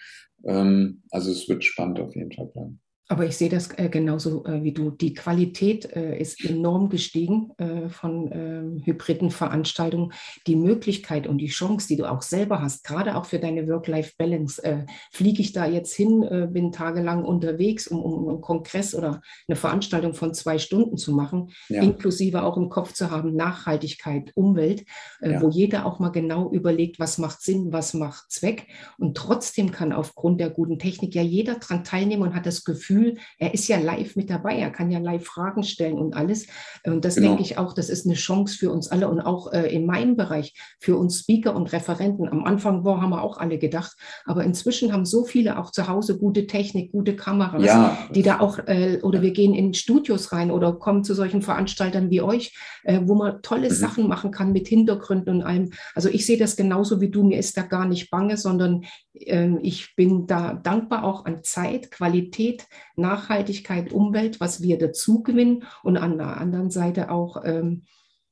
Ähm, 0.47 1.03
also 1.11 1.33
es 1.33 1.49
wird 1.49 1.65
spannend 1.65 1.99
auf 1.99 2.15
jeden 2.15 2.31
Fall 2.31 2.47
bleiben. 2.47 2.79
Aber 3.09 3.25
ich 3.25 3.37
sehe 3.37 3.49
das 3.49 3.71
äh, 3.79 3.89
genauso 3.89 4.45
äh, 4.47 4.65
wie 4.65 4.73
du. 4.73 4.91
Die 4.91 5.15
Qualität 5.15 5.85
äh, 5.95 6.19
ist 6.19 6.45
enorm 6.45 6.89
gestiegen 6.89 7.53
äh, 7.57 7.89
von 7.89 8.31
ähm, 8.33 8.83
hybriden 8.85 9.31
Veranstaltungen. 9.31 10.13
Die 10.49 10.57
Möglichkeit 10.57 11.29
und 11.29 11.39
die 11.39 11.47
Chance, 11.47 11.87
die 11.87 11.97
du 11.97 12.11
auch 12.11 12.23
selber 12.23 12.61
hast, 12.61 12.85
gerade 12.85 13.15
auch 13.15 13.25
für 13.27 13.39
deine 13.39 13.69
Work-Life-Balance, 13.69 14.65
äh, 14.65 14.87
fliege 15.13 15.41
ich 15.41 15.53
da 15.53 15.67
jetzt 15.67 15.95
hin, 15.95 16.25
äh, 16.25 16.49
bin 16.51 16.73
tagelang 16.73 17.25
unterwegs, 17.25 17.87
um, 17.87 18.03
um, 18.03 18.29
einen 18.29 18.41
Kongress 18.41 18.93
oder 18.93 19.23
eine 19.47 19.57
Veranstaltung 19.57 20.15
von 20.15 20.35
zwei 20.35 20.59
Stunden 20.59 20.97
zu 20.97 21.13
machen, 21.13 21.51
ja. 21.69 21.83
inklusive 21.83 22.43
auch 22.43 22.57
im 22.57 22.71
Kopf 22.71 22.93
zu 22.93 23.13
haben, 23.13 23.37
Nachhaltigkeit, 23.37 24.33
Umwelt, 24.35 24.85
ja. 25.21 25.41
wo 25.41 25.49
jeder 25.49 25.87
auch 25.87 26.01
mal 26.01 26.09
genau 26.09 26.51
überlegt, 26.51 26.99
was 26.99 27.19
macht 27.19 27.41
Sinn, 27.41 27.73
was 27.73 27.95
macht 27.95 28.33
Zweck. 28.33 28.67
Und 28.99 29.17
trotzdem 29.17 29.71
kann 29.71 29.93
aufgrund 29.93 30.41
der 30.41 30.51
guten 30.51 30.81
Technik 30.81 31.15
ja 31.15 31.23
jeder 31.23 31.55
daran 31.55 31.85
teilnehmen 31.85 32.23
und 32.23 32.35
hat 32.35 32.47
das 32.47 32.65
Gefühl, 32.65 32.96
Gefühl, 32.97 33.19
er 33.39 33.55
ist 33.55 33.69
ja 33.69 33.79
live 33.79 34.17
mit 34.17 34.31
dabei, 34.31 34.57
er 34.57 34.71
kann 34.71 34.91
ja 34.91 34.99
live 34.99 35.25
Fragen 35.25 35.63
stellen 35.63 35.99
und 35.99 36.15
alles. 36.15 36.47
Und 36.85 37.05
das 37.05 37.17
genau. 37.17 37.29
denke 37.29 37.43
ich 37.43 37.59
auch, 37.59 37.73
das 37.73 37.89
ist 37.89 38.07
eine 38.07 38.15
Chance 38.15 38.57
für 38.57 38.71
uns 38.71 38.89
alle 38.89 39.09
und 39.09 39.21
auch 39.21 39.53
äh, 39.53 39.75
in 39.75 39.87
meinem 39.87 40.17
Bereich 40.17 40.55
für 40.81 40.97
uns 40.97 41.21
Speaker 41.21 41.55
und 41.55 41.73
Referenten. 41.73 42.29
Am 42.29 42.45
Anfang 42.45 42.83
boah, 42.83 43.01
haben 43.01 43.11
wir 43.11 43.23
auch 43.23 43.39
alle 43.39 43.59
gedacht, 43.59 43.97
aber 44.25 44.45
inzwischen 44.45 44.93
haben 44.93 45.05
so 45.05 45.25
viele 45.25 45.59
auch 45.59 45.71
zu 45.71 45.89
Hause 45.89 46.19
gute 46.19 46.47
Technik, 46.47 46.93
gute 46.93 47.17
Kameras, 47.17 47.65
ja. 47.65 47.99
die 48.15 48.23
da 48.23 48.41
auch, 48.41 48.59
äh, 48.67 49.01
oder 49.03 49.23
wir 49.23 49.33
gehen 49.33 49.55
in 49.55 49.75
Studios 49.75 50.33
rein 50.33 50.51
oder 50.51 50.73
kommen 50.73 51.05
zu 51.05 51.15
solchen 51.15 51.43
Veranstaltern 51.43 52.11
wie 52.11 52.23
euch, 52.23 52.55
äh, 52.85 53.01
wo 53.05 53.15
man 53.15 53.43
tolle 53.43 53.69
mhm. 53.69 53.75
Sachen 53.75 54.09
machen 54.09 54.31
kann 54.31 54.53
mit 54.53 54.69
Hintergründen 54.69 55.37
und 55.37 55.43
allem. 55.43 55.71
Also 55.95 56.09
ich 56.09 56.27
sehe 56.27 56.39
das 56.39 56.57
genauso 56.57 57.01
wie 57.01 57.11
du, 57.11 57.23
mir 57.25 57.39
ist 57.39 57.57
da 57.57 57.63
gar 57.63 57.87
nicht 57.87 58.11
bange, 58.11 58.37
sondern 58.37 58.85
ähm, 59.15 59.59
ich 59.63 59.95
bin 59.97 60.27
da 60.27 60.55
dankbar 60.55 61.05
auch 61.05 61.25
an 61.25 61.43
Zeit, 61.43 61.91
Qualität, 61.91 62.67
Nachhaltigkeit, 62.97 63.93
Umwelt, 63.93 64.41
was 64.41 64.63
wir 64.63 64.79
dazu 64.79 65.23
gewinnen. 65.23 65.65
Und 65.83 65.97
an 65.97 66.19
der 66.19 66.39
anderen 66.39 66.71
Seite 66.71 67.11
auch 67.11 67.45
ähm, 67.45 67.83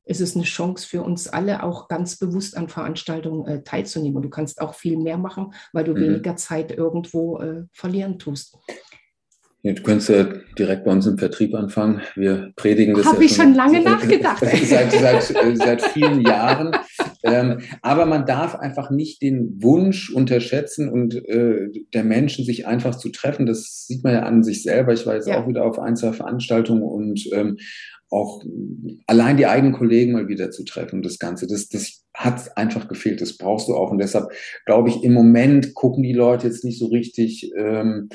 ist 0.04 0.20
es 0.20 0.34
eine 0.34 0.44
Chance 0.44 0.86
für 0.86 1.02
uns 1.02 1.28
alle, 1.28 1.62
auch 1.62 1.88
ganz 1.88 2.16
bewusst 2.16 2.56
an 2.56 2.68
Veranstaltungen 2.68 3.46
äh, 3.46 3.62
teilzunehmen. 3.62 4.16
Und 4.16 4.22
du 4.22 4.30
kannst 4.30 4.60
auch 4.60 4.74
viel 4.74 4.98
mehr 4.98 5.18
machen, 5.18 5.54
weil 5.72 5.84
du 5.84 5.92
mhm. 5.92 6.00
weniger 6.00 6.36
Zeit 6.36 6.72
irgendwo 6.72 7.38
äh, 7.38 7.64
verlieren 7.72 8.18
tust. 8.18 8.56
Ja, 9.62 9.72
du 9.72 9.82
könntest 9.82 10.10
ja 10.10 10.24
direkt 10.58 10.84
bei 10.84 10.90
uns 10.90 11.06
im 11.06 11.16
Vertrieb 11.16 11.54
anfangen. 11.54 12.02
Wir 12.16 12.52
predigen 12.54 12.94
das. 12.94 13.06
Habe 13.06 13.20
ja 13.20 13.22
ich 13.24 13.34
schon 13.34 13.54
lange 13.54 13.80
nachgedacht. 13.80 14.40
seit, 14.64 14.92
seit, 14.92 15.30
äh, 15.30 15.56
seit 15.56 15.80
vielen 15.80 16.20
Jahren. 16.26 16.76
Ähm, 17.24 17.60
aber 17.82 18.06
man 18.06 18.26
darf 18.26 18.54
einfach 18.54 18.90
nicht 18.90 19.22
den 19.22 19.62
Wunsch 19.62 20.10
unterschätzen 20.10 20.88
und 20.88 21.14
äh, 21.28 21.68
der 21.94 22.04
Menschen 22.04 22.44
sich 22.44 22.66
einfach 22.66 22.96
zu 22.96 23.08
treffen. 23.10 23.46
Das 23.46 23.86
sieht 23.86 24.04
man 24.04 24.12
ja 24.12 24.22
an 24.24 24.42
sich 24.42 24.62
selber. 24.62 24.92
Ich 24.92 25.06
war 25.06 25.14
jetzt 25.14 25.28
ja. 25.28 25.42
auch 25.42 25.48
wieder 25.48 25.64
auf 25.64 25.78
ein, 25.78 25.96
zwei 25.96 26.12
Veranstaltungen 26.12 26.82
und 26.82 27.26
ähm, 27.32 27.56
auch 28.10 28.42
allein 29.06 29.36
die 29.36 29.46
eigenen 29.46 29.72
Kollegen 29.72 30.12
mal 30.12 30.28
wieder 30.28 30.50
zu 30.50 30.64
treffen, 30.64 31.02
das 31.02 31.18
Ganze, 31.18 31.46
das, 31.46 31.68
das 31.68 32.04
hat 32.14 32.56
einfach 32.56 32.86
gefehlt. 32.86 33.20
Das 33.20 33.36
brauchst 33.36 33.68
du 33.68 33.74
auch. 33.74 33.90
Und 33.90 33.98
deshalb 33.98 34.28
glaube 34.66 34.90
ich, 34.90 35.02
im 35.02 35.14
Moment 35.14 35.74
gucken 35.74 36.02
die 36.02 36.12
Leute 36.12 36.46
jetzt 36.46 36.64
nicht 36.64 36.78
so 36.78 36.86
richtig. 36.86 37.50
Ähm, 37.56 38.08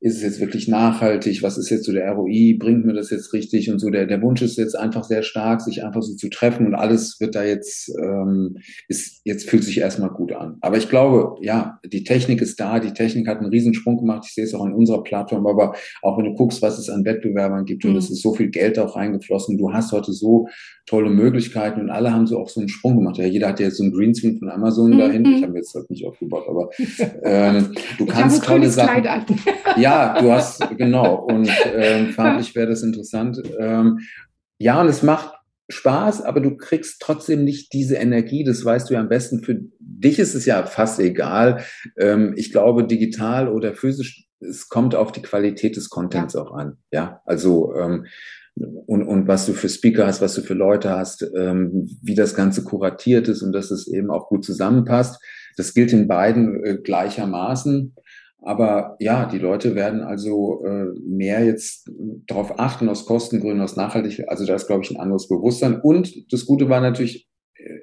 ist 0.00 0.16
es 0.16 0.22
jetzt 0.22 0.40
wirklich 0.40 0.68
nachhaltig, 0.68 1.42
was 1.42 1.56
ist 1.56 1.70
jetzt 1.70 1.84
so 1.84 1.92
der 1.92 2.10
ROI, 2.12 2.56
bringt 2.58 2.84
mir 2.84 2.92
das 2.92 3.08
jetzt 3.08 3.32
richtig 3.32 3.70
und 3.70 3.78
so. 3.78 3.88
Der, 3.88 4.06
der 4.06 4.20
Wunsch 4.20 4.42
ist 4.42 4.58
jetzt 4.58 4.74
einfach 4.74 5.04
sehr 5.04 5.22
stark, 5.22 5.62
sich 5.62 5.82
einfach 5.82 6.02
so 6.02 6.14
zu 6.14 6.28
treffen 6.28 6.66
und 6.66 6.74
alles 6.74 7.18
wird 7.20 7.34
da 7.34 7.42
jetzt, 7.42 7.90
ähm, 8.02 8.58
ist, 8.88 9.22
jetzt 9.24 9.48
fühlt 9.48 9.64
sich 9.64 9.78
erstmal 9.78 10.10
gut 10.10 10.32
an. 10.32 10.58
Aber 10.60 10.76
ich 10.76 10.90
glaube, 10.90 11.36
ja, 11.40 11.78
die 11.86 12.04
Technik 12.04 12.42
ist 12.42 12.60
da, 12.60 12.80
die 12.80 12.92
Technik 12.92 13.26
hat 13.28 13.38
einen 13.38 13.48
Riesensprung 13.48 13.96
gemacht, 13.96 14.24
ich 14.26 14.34
sehe 14.34 14.44
es 14.44 14.52
auch 14.52 14.64
an 14.64 14.74
unserer 14.74 15.02
Plattform, 15.02 15.46
aber 15.46 15.74
auch 16.02 16.18
wenn 16.18 16.26
du 16.26 16.34
guckst, 16.34 16.60
was 16.60 16.78
es 16.78 16.90
an 16.90 17.06
Wettbewerbern 17.06 17.64
gibt 17.64 17.84
mhm. 17.84 17.92
und 17.92 17.96
es 17.96 18.10
ist 18.10 18.20
so 18.20 18.34
viel 18.34 18.50
Geld 18.50 18.78
auch 18.78 18.96
reingeflossen, 18.96 19.56
du 19.56 19.72
hast 19.72 19.92
heute 19.92 20.12
so 20.12 20.48
tolle 20.86 21.08
Möglichkeiten 21.08 21.80
und 21.80 21.88
alle 21.88 22.12
haben 22.12 22.26
so 22.26 22.38
auch 22.38 22.50
so 22.50 22.60
einen 22.60 22.68
Sprung 22.68 22.96
gemacht. 22.96 23.16
Ja, 23.16 23.24
jeder 23.24 23.48
hat 23.48 23.58
ja 23.58 23.66
jetzt 23.66 23.78
so 23.78 23.84
einen 23.84 23.92
Greenscreen 23.92 24.38
von 24.38 24.50
Amazon 24.50 24.90
mhm. 24.90 24.98
da 24.98 25.08
hinten, 25.08 25.32
ich 25.32 25.42
habe 25.42 25.56
jetzt 25.56 25.74
halt 25.74 25.88
nicht 25.88 26.06
aufgebaut, 26.06 26.44
aber 26.46 26.68
ähm, 27.22 27.72
du 27.96 28.04
kannst 28.04 28.44
tolle 28.44 28.68
Sachen. 28.68 29.02
Ja, 29.78 29.93
du 30.20 30.32
hast, 30.32 30.62
genau. 30.76 31.16
Und 31.16 31.50
ähm, 31.74 32.08
farblich 32.12 32.54
wäre 32.54 32.68
das 32.68 32.82
interessant. 32.82 33.42
Ähm, 33.58 34.00
ja, 34.58 34.80
und 34.80 34.88
es 34.88 35.02
macht 35.02 35.34
Spaß, 35.68 36.22
aber 36.22 36.40
du 36.40 36.56
kriegst 36.56 37.00
trotzdem 37.00 37.44
nicht 37.44 37.72
diese 37.72 37.96
Energie. 37.96 38.44
Das 38.44 38.64
weißt 38.64 38.88
du 38.88 38.94
ja 38.94 39.00
am 39.00 39.08
besten. 39.08 39.42
Für 39.42 39.58
dich 39.78 40.18
ist 40.18 40.34
es 40.34 40.46
ja 40.46 40.64
fast 40.66 41.00
egal. 41.00 41.64
Ähm, 41.96 42.34
ich 42.36 42.52
glaube, 42.52 42.86
digital 42.86 43.48
oder 43.48 43.74
physisch, 43.74 44.26
es 44.40 44.68
kommt 44.68 44.94
auf 44.94 45.12
die 45.12 45.22
Qualität 45.22 45.76
des 45.76 45.88
Contents 45.88 46.34
ja. 46.34 46.42
auch 46.42 46.52
an. 46.52 46.76
Ja, 46.92 47.22
also, 47.24 47.74
ähm, 47.76 48.06
und, 48.56 49.02
und 49.02 49.26
was 49.26 49.46
du 49.46 49.52
für 49.52 49.68
Speaker 49.68 50.06
hast, 50.06 50.20
was 50.20 50.34
du 50.34 50.42
für 50.42 50.54
Leute 50.54 50.90
hast, 50.90 51.26
ähm, 51.36 51.88
wie 52.02 52.14
das 52.14 52.34
Ganze 52.34 52.62
kuratiert 52.62 53.26
ist 53.26 53.42
und 53.42 53.52
dass 53.52 53.70
es 53.70 53.88
eben 53.88 54.10
auch 54.10 54.28
gut 54.28 54.44
zusammenpasst. 54.44 55.20
Das 55.56 55.74
gilt 55.74 55.92
in 55.92 56.06
beiden 56.06 56.64
äh, 56.64 56.76
gleichermaßen. 56.76 57.94
Aber 58.44 58.96
ja, 59.00 59.26
die 59.26 59.38
Leute 59.38 59.74
werden 59.74 60.02
also 60.02 60.62
äh, 60.64 60.86
mehr 61.00 61.44
jetzt 61.44 61.90
darauf 62.26 62.58
achten, 62.58 62.90
aus 62.90 63.06
Kostengründen, 63.06 63.62
aus 63.62 63.76
Nachhaltigkeit. 63.76 64.28
Also 64.28 64.44
da 64.44 64.54
ist, 64.54 64.66
glaube 64.66 64.84
ich, 64.84 64.90
ein 64.90 64.98
anderes 65.00 65.28
Bewusstsein. 65.28 65.80
Und 65.80 66.30
das 66.30 66.44
Gute 66.44 66.68
war 66.68 66.82
natürlich 66.82 67.26
äh, 67.54 67.78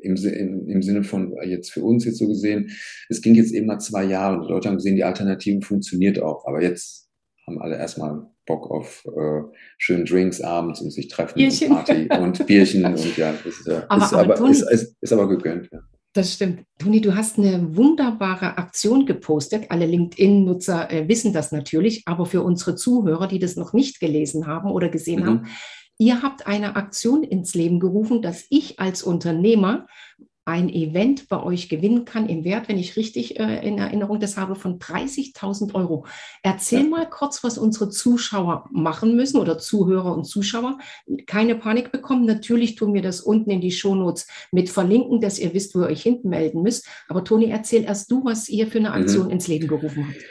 im, 0.00 0.14
im, 0.16 0.68
im 0.68 0.82
Sinne 0.82 1.02
von 1.02 1.34
jetzt 1.44 1.72
für 1.72 1.82
uns 1.82 2.04
jetzt 2.04 2.18
so 2.18 2.28
gesehen, 2.28 2.70
es 3.08 3.20
ging 3.20 3.34
jetzt 3.34 3.52
eben 3.52 3.66
mal 3.66 3.80
zwei 3.80 4.04
Jahre 4.04 4.36
und 4.36 4.44
die 4.44 4.52
Leute 4.52 4.68
haben 4.68 4.76
gesehen, 4.76 4.94
die 4.94 5.04
Alternative 5.04 5.60
funktioniert 5.60 6.22
auch. 6.22 6.46
Aber 6.46 6.62
jetzt 6.62 7.08
haben 7.46 7.60
alle 7.60 7.76
erstmal 7.76 8.26
Bock 8.46 8.70
auf 8.70 9.04
äh, 9.06 9.42
schönen 9.78 10.04
Drinks 10.04 10.40
abends 10.40 10.80
und 10.82 10.92
sich 10.92 11.08
treffen 11.08 11.34
Bierchen. 11.34 11.70
und 11.70 11.74
Party 11.74 12.08
und 12.20 12.46
Bierchen 12.46 12.84
und 12.84 13.16
ja, 13.16 13.32
das 13.32 13.58
ist, 13.58 13.66
ja, 13.66 13.86
aber, 13.88 14.04
ist, 14.04 14.12
aber, 14.12 14.38
aber 14.38 14.50
ist, 14.50 14.70
ist, 14.70 14.96
ist 15.00 15.12
aber 15.12 15.28
gegönnt. 15.28 15.68
Ja. 15.72 15.80
Das 16.14 16.32
stimmt. 16.32 16.64
Toni, 16.78 17.00
du 17.00 17.16
hast 17.16 17.38
eine 17.38 17.76
wunderbare 17.76 18.56
Aktion 18.56 19.04
gepostet. 19.04 19.72
Alle 19.72 19.84
LinkedIn-Nutzer 19.86 20.90
äh, 20.92 21.08
wissen 21.08 21.32
das 21.32 21.50
natürlich, 21.50 22.04
aber 22.06 22.24
für 22.24 22.42
unsere 22.42 22.76
Zuhörer, 22.76 23.26
die 23.26 23.40
das 23.40 23.56
noch 23.56 23.72
nicht 23.72 23.98
gelesen 23.98 24.46
haben 24.46 24.70
oder 24.70 24.88
gesehen 24.88 25.22
mhm. 25.22 25.26
haben, 25.26 25.46
ihr 25.98 26.22
habt 26.22 26.46
eine 26.46 26.76
Aktion 26.76 27.24
ins 27.24 27.54
Leben 27.54 27.80
gerufen, 27.80 28.22
dass 28.22 28.46
ich 28.48 28.78
als 28.78 29.02
Unternehmer 29.02 29.88
ein 30.46 30.68
Event 30.68 31.28
bei 31.28 31.42
euch 31.42 31.68
gewinnen 31.68 32.04
kann 32.04 32.28
im 32.28 32.44
Wert, 32.44 32.68
wenn 32.68 32.78
ich 32.78 32.96
richtig 32.96 33.40
äh, 33.40 33.66
in 33.66 33.78
Erinnerung 33.78 34.20
das 34.20 34.36
habe, 34.36 34.56
von 34.56 34.78
30.000 34.78 35.74
Euro. 35.74 36.04
Erzähl 36.42 36.82
ja. 36.82 36.88
mal 36.88 37.08
kurz, 37.08 37.42
was 37.42 37.56
unsere 37.56 37.88
Zuschauer 37.88 38.68
machen 38.70 39.16
müssen 39.16 39.38
oder 39.38 39.58
Zuhörer 39.58 40.14
und 40.14 40.24
Zuschauer. 40.24 40.78
Keine 41.26 41.54
Panik 41.54 41.92
bekommen. 41.92 42.26
Natürlich 42.26 42.74
tun 42.74 42.92
wir 42.92 43.02
das 43.02 43.22
unten 43.22 43.50
in 43.50 43.62
die 43.62 43.70
Shownotes 43.70 44.26
mit 44.52 44.68
verlinken, 44.68 45.20
dass 45.20 45.38
ihr 45.38 45.54
wisst, 45.54 45.74
wo 45.74 45.80
ihr 45.80 45.86
euch 45.86 46.02
hinten 46.02 46.28
melden 46.28 46.62
müsst. 46.62 46.86
Aber 47.08 47.24
Toni, 47.24 47.46
erzähl 47.46 47.84
erst 47.84 48.10
du, 48.10 48.24
was 48.24 48.48
ihr 48.50 48.66
für 48.66 48.78
eine 48.78 48.90
mhm. 48.90 48.94
Aktion 48.94 49.26
mhm. 49.26 49.32
ins 49.32 49.48
Leben 49.48 49.66
gerufen 49.66 50.06
habt. 50.08 50.24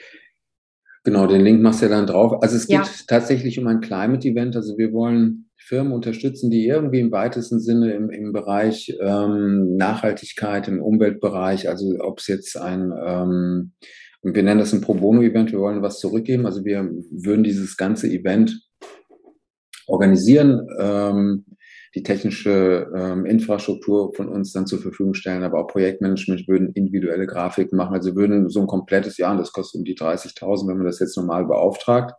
Genau, 1.06 1.28
den 1.28 1.42
Link 1.42 1.62
machst 1.62 1.82
du 1.82 1.88
ja 1.88 1.92
dann 1.92 2.08
drauf. 2.08 2.42
Also 2.42 2.56
es 2.56 2.68
geht 2.68 2.78
ja. 2.78 2.88
tatsächlich 3.08 3.60
um 3.60 3.68
ein 3.68 3.82
Climate 3.82 4.26
Event. 4.28 4.56
Also 4.56 4.78
wir 4.78 4.94
wollen 4.94 5.50
Firmen 5.66 5.94
unterstützen, 5.94 6.50
die 6.50 6.68
irgendwie 6.68 7.00
im 7.00 7.12
weitesten 7.12 7.60
Sinne 7.60 7.94
im, 7.94 8.10
im 8.10 8.34
Bereich 8.34 8.96
ähm, 9.02 9.76
Nachhaltigkeit, 9.78 10.68
im 10.68 10.82
Umweltbereich, 10.82 11.70
also 11.70 11.96
ob 12.00 12.20
es 12.20 12.28
jetzt 12.28 12.58
ein, 12.58 12.94
ähm, 13.06 13.72
wir 14.22 14.44
nennen 14.44 14.60
das 14.60 14.74
ein 14.74 14.82
Pro 14.82 14.94
Bono-Event, 14.94 15.52
wir 15.52 15.60
wollen 15.60 15.82
was 15.82 16.00
zurückgeben. 16.00 16.46
Also 16.46 16.64
wir 16.64 16.90
würden 17.12 17.44
dieses 17.44 17.78
ganze 17.78 18.08
Event 18.08 18.62
organisieren, 19.88 20.68
ähm, 20.80 21.46
die 21.96 22.04
technische 22.04 22.92
ähm, 22.96 23.26
Infrastruktur 23.26 24.14
von 24.16 24.28
uns 24.28 24.52
dann 24.52 24.66
zur 24.66 24.80
Verfügung 24.80 25.14
stellen, 25.14 25.44
aber 25.44 25.60
auch 25.60 25.68
Projektmanagement 25.68 26.48
würden 26.48 26.72
individuelle 26.74 27.28
Grafiken 27.28 27.78
machen. 27.78 27.94
Also 27.94 28.16
würden 28.16 28.50
so 28.50 28.62
ein 28.62 28.68
komplettes 28.68 29.18
Jahr, 29.18 29.32
und 29.32 29.38
das 29.38 29.52
kostet 29.52 29.80
um 29.80 29.86
die 29.86 29.96
30.000, 29.96 30.68
wenn 30.68 30.78
man 30.78 30.88
das 30.88 31.00
jetzt 31.00 31.18
normal 31.18 31.46
beauftragt, 31.46 32.14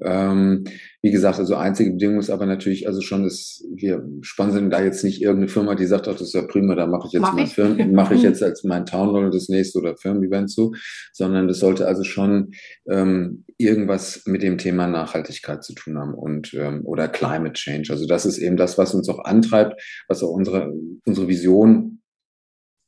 ähm, 0.00 0.64
wie 1.02 1.10
gesagt, 1.10 1.38
also 1.38 1.54
einzige 1.54 1.90
Bedingung 1.90 2.18
ist 2.18 2.30
aber 2.30 2.46
natürlich, 2.46 2.86
also 2.86 3.00
schon, 3.00 3.24
dass 3.24 3.62
wir 3.74 4.02
sponsern 4.22 4.70
da 4.70 4.82
jetzt 4.82 5.04
nicht 5.04 5.20
irgendeine 5.20 5.48
Firma, 5.48 5.74
die 5.74 5.86
sagt, 5.86 6.08
ach, 6.08 6.12
das 6.12 6.28
ist 6.28 6.34
ja 6.34 6.42
prima, 6.42 6.74
da 6.74 6.86
mache 6.86 7.06
ich 7.06 7.12
jetzt 7.12 7.22
mach 7.22 7.34
mein 7.34 7.46
Firmen, 7.46 7.92
mache 7.92 8.14
ich 8.14 8.22
jetzt 8.22 8.42
als 8.42 8.64
mein 8.64 8.86
Townhall 8.86 9.30
das 9.30 9.48
nächste 9.48 9.78
oder 9.78 9.96
Firmen-Event 9.96 10.50
so, 10.50 10.72
sondern 11.12 11.46
das 11.46 11.58
sollte 11.58 11.86
also 11.86 12.04
schon 12.04 12.52
ähm, 12.88 13.44
irgendwas 13.58 14.22
mit 14.26 14.42
dem 14.42 14.58
Thema 14.58 14.86
Nachhaltigkeit 14.86 15.62
zu 15.62 15.74
tun 15.74 15.98
haben 15.98 16.14
und 16.14 16.54
ähm, 16.54 16.82
oder 16.84 17.08
Climate 17.08 17.54
Change. 17.54 17.92
Also 17.92 18.06
das 18.06 18.24
ist 18.24 18.38
eben 18.38 18.56
das, 18.56 18.78
was 18.78 18.94
uns 18.94 19.08
auch 19.08 19.24
antreibt, 19.24 19.80
was 20.08 20.22
auch 20.22 20.30
unsere 20.30 20.72
unsere 21.04 21.28
Vision 21.28 21.92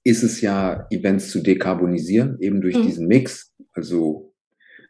ist 0.04 0.23
es 0.23 0.42
ja, 0.42 0.87
Events 0.90 1.30
zu 1.30 1.40
dekarbonisieren, 1.40 2.37
eben 2.40 2.61
durch 2.61 2.76
mhm. 2.76 2.82
diesen 2.82 3.06
Mix, 3.08 3.52
also 3.73 4.34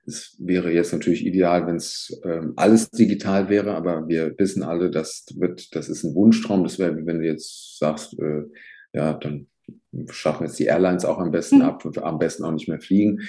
es 0.07 0.37
wäre 0.39 0.71
jetzt 0.71 0.93
natürlich 0.93 1.25
ideal, 1.25 1.67
wenn 1.67 1.77
es 1.77 2.21
ähm, 2.25 2.53
alles 2.57 2.91
digital 2.91 3.49
wäre, 3.49 3.75
aber 3.75 4.09
wir 4.09 4.35
wissen 4.39 4.63
alle, 4.63 4.91
das 4.91 5.27
wird, 5.37 5.75
das 5.75 5.89
ist 5.89 6.05
ein 6.05 6.15
Wunschtraum. 6.15 6.63
Das 6.63 6.79
wäre, 6.79 6.95
wenn 7.07 7.21
du 7.21 7.27
jetzt 7.27 7.79
sagst, 7.79 8.19
äh, 8.19 8.43
ja, 8.93 9.15
dann 9.15 9.47
schaffen 10.11 10.45
jetzt 10.47 10.59
die 10.59 10.67
Airlines 10.67 11.05
auch 11.05 11.19
am 11.19 11.31
besten 11.31 11.57
mhm. 11.57 11.63
ab, 11.63 11.85
am 12.03 12.19
besten 12.19 12.45
auch 12.45 12.53
nicht 12.53 12.69
mehr 12.69 12.81
fliegen. 12.81 13.21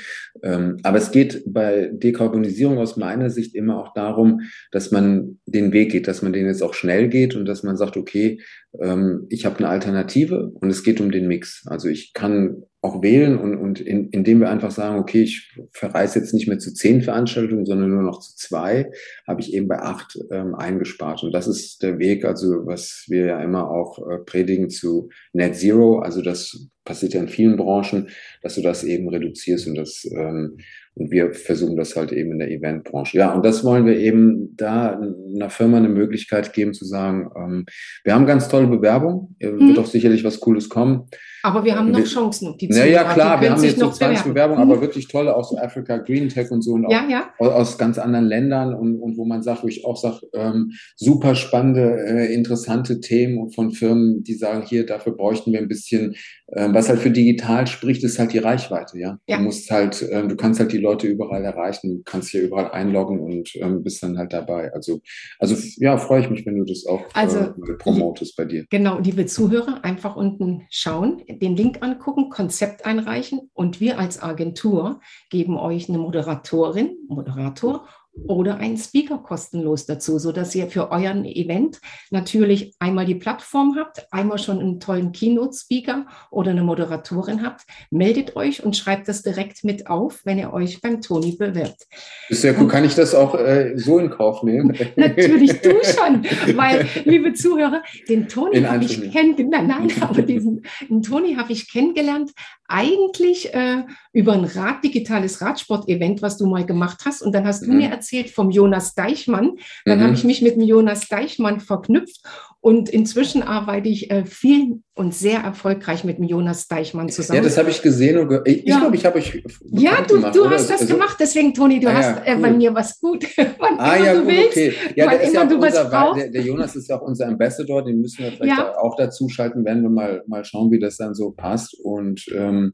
Ähm, 0.43 0.77
aber 0.83 0.97
es 0.97 1.11
geht 1.11 1.43
bei 1.45 1.89
Dekarbonisierung 1.93 2.77
aus 2.77 2.97
meiner 2.97 3.29
Sicht 3.29 3.55
immer 3.55 3.79
auch 3.79 3.93
darum, 3.93 4.41
dass 4.71 4.91
man 4.91 5.39
den 5.45 5.71
Weg 5.71 5.91
geht, 5.91 6.07
dass 6.07 6.21
man 6.21 6.33
den 6.33 6.47
jetzt 6.47 6.63
auch 6.63 6.73
schnell 6.73 7.07
geht 7.07 7.35
und 7.35 7.45
dass 7.45 7.63
man 7.63 7.77
sagt, 7.77 7.97
okay, 7.97 8.41
ähm, 8.79 9.27
ich 9.29 9.45
habe 9.45 9.59
eine 9.59 9.69
Alternative 9.69 10.51
und 10.53 10.69
es 10.69 10.83
geht 10.83 10.99
um 10.99 11.11
den 11.11 11.27
Mix. 11.27 11.63
Also 11.67 11.87
ich 11.87 12.13
kann 12.13 12.63
auch 12.85 13.01
wählen 13.01 13.37
und, 13.39 13.57
und 13.57 13.79
in, 13.79 14.09
indem 14.09 14.39
wir 14.39 14.49
einfach 14.49 14.69
sagen, 14.69 14.99
okay, 14.99 15.23
ich 15.23 15.51
verreise 15.71 16.19
jetzt 16.19 16.33
nicht 16.33 16.47
mehr 16.47 16.59
zu 16.59 16.71
zehn 16.71 17.01
Veranstaltungen, 17.01 17.65
sondern 17.65 17.89
nur 17.89 18.03
noch 18.03 18.19
zu 18.19 18.35
zwei, 18.35 18.91
habe 19.27 19.41
ich 19.41 19.53
eben 19.53 19.67
bei 19.67 19.79
acht 19.79 20.19
ähm, 20.31 20.53
eingespart. 20.53 21.23
Und 21.23 21.31
das 21.33 21.47
ist 21.47 21.81
der 21.81 21.97
Weg, 21.97 22.25
also 22.25 22.65
was 22.65 23.05
wir 23.07 23.25
ja 23.25 23.41
immer 23.41 23.71
auch 23.71 23.97
äh, 24.07 24.19
predigen 24.19 24.69
zu 24.69 25.09
Net 25.33 25.55
Zero. 25.55 25.99
Also 25.99 26.21
das 26.21 26.69
passiert 26.85 27.13
ja 27.13 27.21
in 27.21 27.27
vielen 27.27 27.57
Branchen, 27.57 28.09
dass 28.41 28.55
du 28.55 28.61
das 28.61 28.83
eben 28.83 29.09
reduzierst 29.09 29.67
und 29.67 29.75
das 29.75 30.05
ähm, 30.15 30.57
und 30.97 31.11
wir 31.11 31.33
versuchen 31.33 31.75
das 31.75 31.95
halt 31.97 32.13
eben 32.13 32.31
in 32.31 32.39
der 32.39 32.49
Eventbranche. 32.49 33.17
Ja, 33.17 33.33
und 33.33 33.43
das 33.45 33.65
wollen 33.65 33.85
wir 33.85 33.97
eben 33.97 34.55
da 34.55 34.97
einer 34.97 35.49
Firma 35.49 35.75
eine 35.77 35.89
Möglichkeit 35.89 36.53
geben 36.53 36.73
zu 36.73 36.85
sagen, 36.85 37.29
ähm, 37.35 37.65
wir 38.05 38.15
haben 38.15 38.25
ganz 38.25 38.47
tolle 38.47 38.67
Bewerbung, 38.67 39.35
mhm. 39.41 39.67
wird 39.67 39.79
auch 39.79 39.85
sicherlich 39.87 40.23
was 40.23 40.39
Cooles 40.39 40.69
kommen. 40.69 41.09
Aber 41.43 41.63
wir 41.63 41.75
haben 41.75 41.91
noch 41.91 41.99
wir, 41.99 42.05
Chancen. 42.05 42.57
Die 42.57 42.69
naja, 42.69 43.03
klar, 43.03 43.39
wir 43.39 43.51
haben 43.51 43.63
jetzt 43.63 43.77
noch 43.77 43.93
20 43.93 44.25
Bewerbungen, 44.25 44.63
aber 44.63 44.77
mhm. 44.77 44.81
wirklich 44.81 45.07
tolle, 45.09 45.35
auch 45.35 45.43
so 45.43 45.57
Africa 45.57 45.97
Green 45.97 46.29
Tech 46.29 46.49
und 46.49 46.61
so 46.61 46.73
und 46.73 46.85
auch 46.85 46.91
ja, 46.91 47.07
ja. 47.07 47.29
aus 47.37 47.77
ganz 47.77 47.99
anderen 47.99 48.25
Ländern 48.25 48.73
und, 48.73 48.99
und 48.99 49.17
wo 49.17 49.25
man 49.25 49.43
sagt, 49.43 49.63
wo 49.63 49.67
ich 49.67 49.85
auch 49.85 49.97
sage, 49.97 50.21
ähm, 50.33 50.71
super 50.95 51.35
spannende, 51.35 52.03
äh, 52.07 52.33
interessante 52.33 53.01
Themen 53.01 53.51
von 53.51 53.71
Firmen, 53.71 54.23
die 54.23 54.33
sagen, 54.33 54.63
hier, 54.65 54.85
dafür 54.85 55.15
bräuchten 55.15 55.51
wir 55.51 55.59
ein 55.59 55.67
bisschen, 55.67 56.15
äh, 56.47 56.69
was 56.75 56.89
halt 56.89 56.99
für 56.99 57.09
digital 57.09 57.65
spricht, 57.67 58.03
ist 58.03 58.19
halt 58.19 58.33
die 58.33 58.39
Reichweite, 58.39 58.99
ja. 58.99 59.17
ja. 59.27 59.37
Du 59.37 59.43
musst 59.43 59.71
halt, 59.71 60.01
äh, 60.03 60.27
du 60.27 60.35
kannst 60.35 60.59
halt 60.59 60.73
die 60.73 60.77
Leute 60.77 61.07
überall 61.07 61.43
erreichen, 61.43 62.03
kannst 62.05 62.29
hier 62.29 62.43
überall 62.43 62.69
einloggen 62.71 63.19
und 63.19 63.49
ähm, 63.55 63.81
bist 63.81 64.03
dann 64.03 64.17
halt 64.17 64.33
dabei. 64.33 64.73
Also, 64.73 64.99
also 65.39 65.55
ja, 65.77 65.97
freue 65.97 66.21
ich 66.21 66.29
mich, 66.29 66.45
wenn 66.45 66.57
du 66.57 66.65
das 66.65 66.85
auch 66.85 67.01
also, 67.13 67.39
äh, 67.39 67.73
promotest 67.79 68.35
bei 68.35 68.45
dir. 68.45 68.65
Genau, 68.69 68.99
liebe 68.99 69.25
Zuhörer, 69.25 69.83
einfach 69.83 70.15
unten 70.15 70.67
schauen 70.69 71.23
den 71.27 71.55
Link 71.55 71.81
angucken, 71.81 72.29
Konzept 72.29 72.85
einreichen 72.85 73.49
und 73.53 73.79
wir 73.79 73.97
als 73.97 74.21
Agentur 74.21 74.99
geben 75.29 75.57
euch 75.57 75.87
eine 75.87 75.97
Moderatorin, 75.97 76.97
Moderator 77.07 77.87
oder 78.27 78.57
einen 78.57 78.77
Speaker 78.77 79.17
kostenlos 79.19 79.85
dazu, 79.85 80.17
sodass 80.17 80.55
ihr 80.55 80.67
für 80.67 80.91
euren 80.91 81.25
Event 81.25 81.79
natürlich 82.11 82.73
einmal 82.79 83.05
die 83.05 83.15
Plattform 83.15 83.75
habt, 83.77 84.07
einmal 84.11 84.39
schon 84.39 84.59
einen 84.59 84.79
tollen 84.79 85.11
Keynote-Speaker 85.11 86.05
oder 86.31 86.51
eine 86.51 86.63
Moderatorin 86.63 87.45
habt. 87.45 87.61
Meldet 87.91 88.35
euch 88.35 88.63
und 88.63 88.75
schreibt 88.75 89.07
das 89.07 89.21
direkt 89.21 89.63
mit 89.63 89.87
auf, 89.87 90.21
wenn 90.23 90.39
ihr 90.39 90.53
euch 90.53 90.81
beim 90.81 91.01
Toni 91.01 91.33
bewirbt. 91.33 91.85
Ist 92.29 92.43
ja 92.43 92.53
cool. 92.59 92.67
Kann 92.67 92.85
ich 92.85 92.95
das 92.95 93.13
auch 93.13 93.35
äh, 93.35 93.73
so 93.75 93.99
in 93.99 94.09
Kauf 94.09 94.43
nehmen? 94.43 94.75
natürlich 94.95 95.61
du 95.61 95.71
schon, 95.83 96.23
weil, 96.57 96.87
liebe 97.03 97.33
Zuhörer, 97.33 97.83
den 98.09 98.27
Toni 98.27 98.61
habe 98.61 98.85
ich 98.85 99.11
kennengelernt. 99.11 99.51
Nein, 99.51 99.67
nein, 99.67 99.91
aber 100.01 100.21
diesen 100.21 100.63
Toni 101.03 101.35
habe 101.35 101.51
ich 101.51 101.71
kennengelernt, 101.71 102.31
eigentlich 102.67 103.53
äh, 103.53 103.83
über 104.11 104.33
ein 104.33 104.45
Rad, 104.45 104.83
digitales 104.83 105.41
Radsport-Event, 105.41 106.23
was 106.23 106.37
du 106.37 106.47
mal 106.47 106.65
gemacht 106.65 107.01
hast. 107.05 107.21
Und 107.21 107.33
dann 107.35 107.45
hast 107.45 107.61
mhm. 107.61 107.67
du 107.67 107.73
mir 107.73 107.89
erzählt 107.89 108.04
vom 108.33 108.51
Jonas 108.51 108.95
Deichmann. 108.95 109.57
Dann 109.85 109.99
mhm. 109.99 110.03
habe 110.03 110.13
ich 110.13 110.23
mich 110.23 110.41
mit 110.41 110.55
dem 110.55 110.63
Jonas 110.63 111.07
Deichmann 111.07 111.59
verknüpft. 111.59 112.21
Und 112.65 112.89
inzwischen 112.89 113.43
arbeite 113.43 113.89
ich 113.89 114.09
äh, 114.09 114.25
viel 114.25 114.81
und 114.95 115.13
sehr 115.13 115.41
erfolgreich 115.41 116.03
mit 116.03 116.17
dem 116.17 116.23
Jonas 116.23 116.67
Deichmann 116.67 117.09
zusammen. 117.09 117.37
Ja, 117.37 117.43
das 117.43 117.59
habe 117.59 117.69
ich 117.69 117.83
gesehen. 117.83 118.17
Und 118.17 118.29
ge 118.29 118.41
ich 118.43 118.65
ja. 118.65 118.79
glaube, 118.79 118.95
ich 118.95 119.05
habe 119.05 119.19
euch. 119.19 119.43
Ja, 119.69 120.01
du, 120.01 120.15
gemacht, 120.15 120.35
du 120.35 120.49
hast 120.49 120.71
das 120.71 120.81
also, 120.81 120.95
gemacht. 120.95 121.15
Deswegen, 121.19 121.53
Toni, 121.53 121.79
du 121.79 121.87
ah, 121.87 121.93
hast 121.93 122.25
ja, 122.25 122.33
äh, 122.33 122.37
bei 122.37 122.51
mir 122.51 122.73
was 122.73 122.99
gut. 122.99 123.23
ah, 123.37 123.95
ja, 123.97 124.15
gut, 124.15 124.25
willst, 124.25 124.57
okay. 124.57 124.73
Ja, 124.95 125.11
der, 125.11 125.21
ist 125.21 125.33
ja 125.35 125.43
unser, 125.43 126.13
der, 126.15 126.29
der, 126.29 126.41
Jonas 126.41 126.75
ist 126.75 126.89
ja 126.89 126.99
auch 126.99 127.03
unser 127.03 127.27
Ambassador. 127.27 127.85
Den 127.85 128.01
müssen 128.01 128.23
wir 128.23 128.31
vielleicht 128.31 128.57
ja. 128.57 128.75
auch 128.79 128.95
dazu 128.95 129.29
schalten, 129.29 129.63
werden 129.63 129.83
wir 129.83 129.91
mal, 129.91 130.23
mal 130.25 130.43
schauen, 130.43 130.71
wie 130.71 130.79
das 130.79 130.97
dann 130.97 131.13
so 131.13 131.33
passt. 131.37 131.77
Und 131.83 132.25
ähm, 132.35 132.73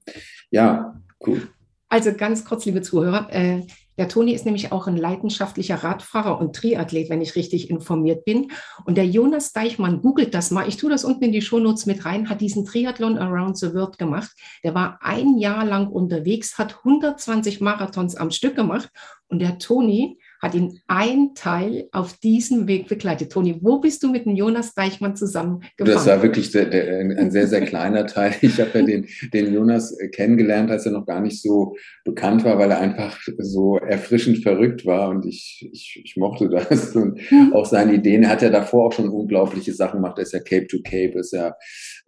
ja, 0.51 1.01
cool. 1.27 1.41
Also 1.89 2.13
ganz 2.13 2.45
kurz, 2.45 2.63
liebe 2.63 2.81
Zuhörer, 2.81 3.27
äh, 3.29 3.63
der 3.98 4.07
Toni 4.07 4.31
ist 4.31 4.45
nämlich 4.45 4.71
auch 4.71 4.88
ein 4.88 4.98
leidenschaftlicher 4.98 5.83
Radfahrer 5.83 6.39
und 6.39 6.55
Triathlet, 6.55 7.10
wenn 7.10 7.21
ich 7.21 7.36
richtig 7.36 7.69
informiert 7.69 8.25
bin. 8.25 8.51
Und 8.85 8.96
der 8.96 9.05
Jonas 9.05 9.51
Deichmann, 9.51 10.01
googelt 10.01 10.33
das 10.33 10.51
mal, 10.51 10.68
ich 10.68 10.77
tue 10.77 10.89
das 10.89 11.03
unten 11.03 11.25
in 11.25 11.31
die 11.31 11.42
Shownotes 11.42 11.85
mit 11.85 12.05
rein, 12.05 12.29
hat 12.29 12.42
diesen 12.42 12.65
Triathlon 12.65 13.18
Around 13.18 13.57
the 13.57 13.74
World 13.74 13.98
gemacht. 13.98 14.31
Der 14.63 14.74
war 14.74 15.00
ein 15.01 15.37
Jahr 15.37 15.65
lang 15.65 15.87
unterwegs, 15.87 16.57
hat 16.57 16.77
120 16.79 17.59
Marathons 17.59 18.15
am 18.15 18.31
Stück 18.31 18.55
gemacht. 18.55 18.89
Und 19.27 19.39
der 19.39 19.59
Toni 19.59 20.20
hat 20.41 20.55
ihn 20.55 20.79
ein 20.87 21.35
Teil 21.35 21.87
auf 21.91 22.17
diesem 22.17 22.67
Weg 22.67 22.87
begleitet. 22.87 23.31
Toni, 23.31 23.59
wo 23.61 23.79
bist 23.79 24.01
du 24.01 24.11
mit 24.11 24.25
dem 24.25 24.35
Jonas 24.35 24.73
Deichmann 24.73 25.15
zusammengefahren? 25.15 25.93
Das 25.93 26.07
war 26.07 26.23
wirklich 26.23 26.49
der, 26.51 26.65
der, 26.65 26.99
ein 26.99 27.29
sehr, 27.29 27.47
sehr 27.47 27.61
kleiner 27.61 28.07
Teil. 28.07 28.33
Ich 28.41 28.59
habe 28.59 28.79
ja 28.79 28.85
den, 28.85 29.07
den 29.33 29.53
Jonas 29.53 29.95
kennengelernt, 30.13 30.71
als 30.71 30.85
er 30.85 30.93
noch 30.93 31.05
gar 31.05 31.21
nicht 31.21 31.41
so 31.41 31.75
bekannt 32.03 32.43
war, 32.43 32.57
weil 32.57 32.71
er 32.71 32.79
einfach 32.79 33.19
so 33.37 33.77
erfrischend 33.77 34.39
verrückt 34.39 34.85
war 34.85 35.09
und 35.09 35.25
ich, 35.25 35.69
ich, 35.71 36.01
ich 36.03 36.17
mochte 36.17 36.49
das 36.49 36.95
und 36.95 37.19
mhm. 37.31 37.53
auch 37.53 37.65
seine 37.65 37.93
Ideen. 37.93 38.23
Er 38.23 38.29
hat 38.29 38.41
ja 38.41 38.49
davor 38.49 38.87
auch 38.87 38.93
schon 38.93 39.09
unglaubliche 39.09 39.73
Sachen 39.73 40.01
gemacht. 40.01 40.17
Er 40.17 40.23
ist 40.23 40.33
ja 40.33 40.39
Cape 40.39 40.65
to 40.67 40.79
Cape, 40.83 41.19
ist 41.19 41.33
ja 41.33 41.55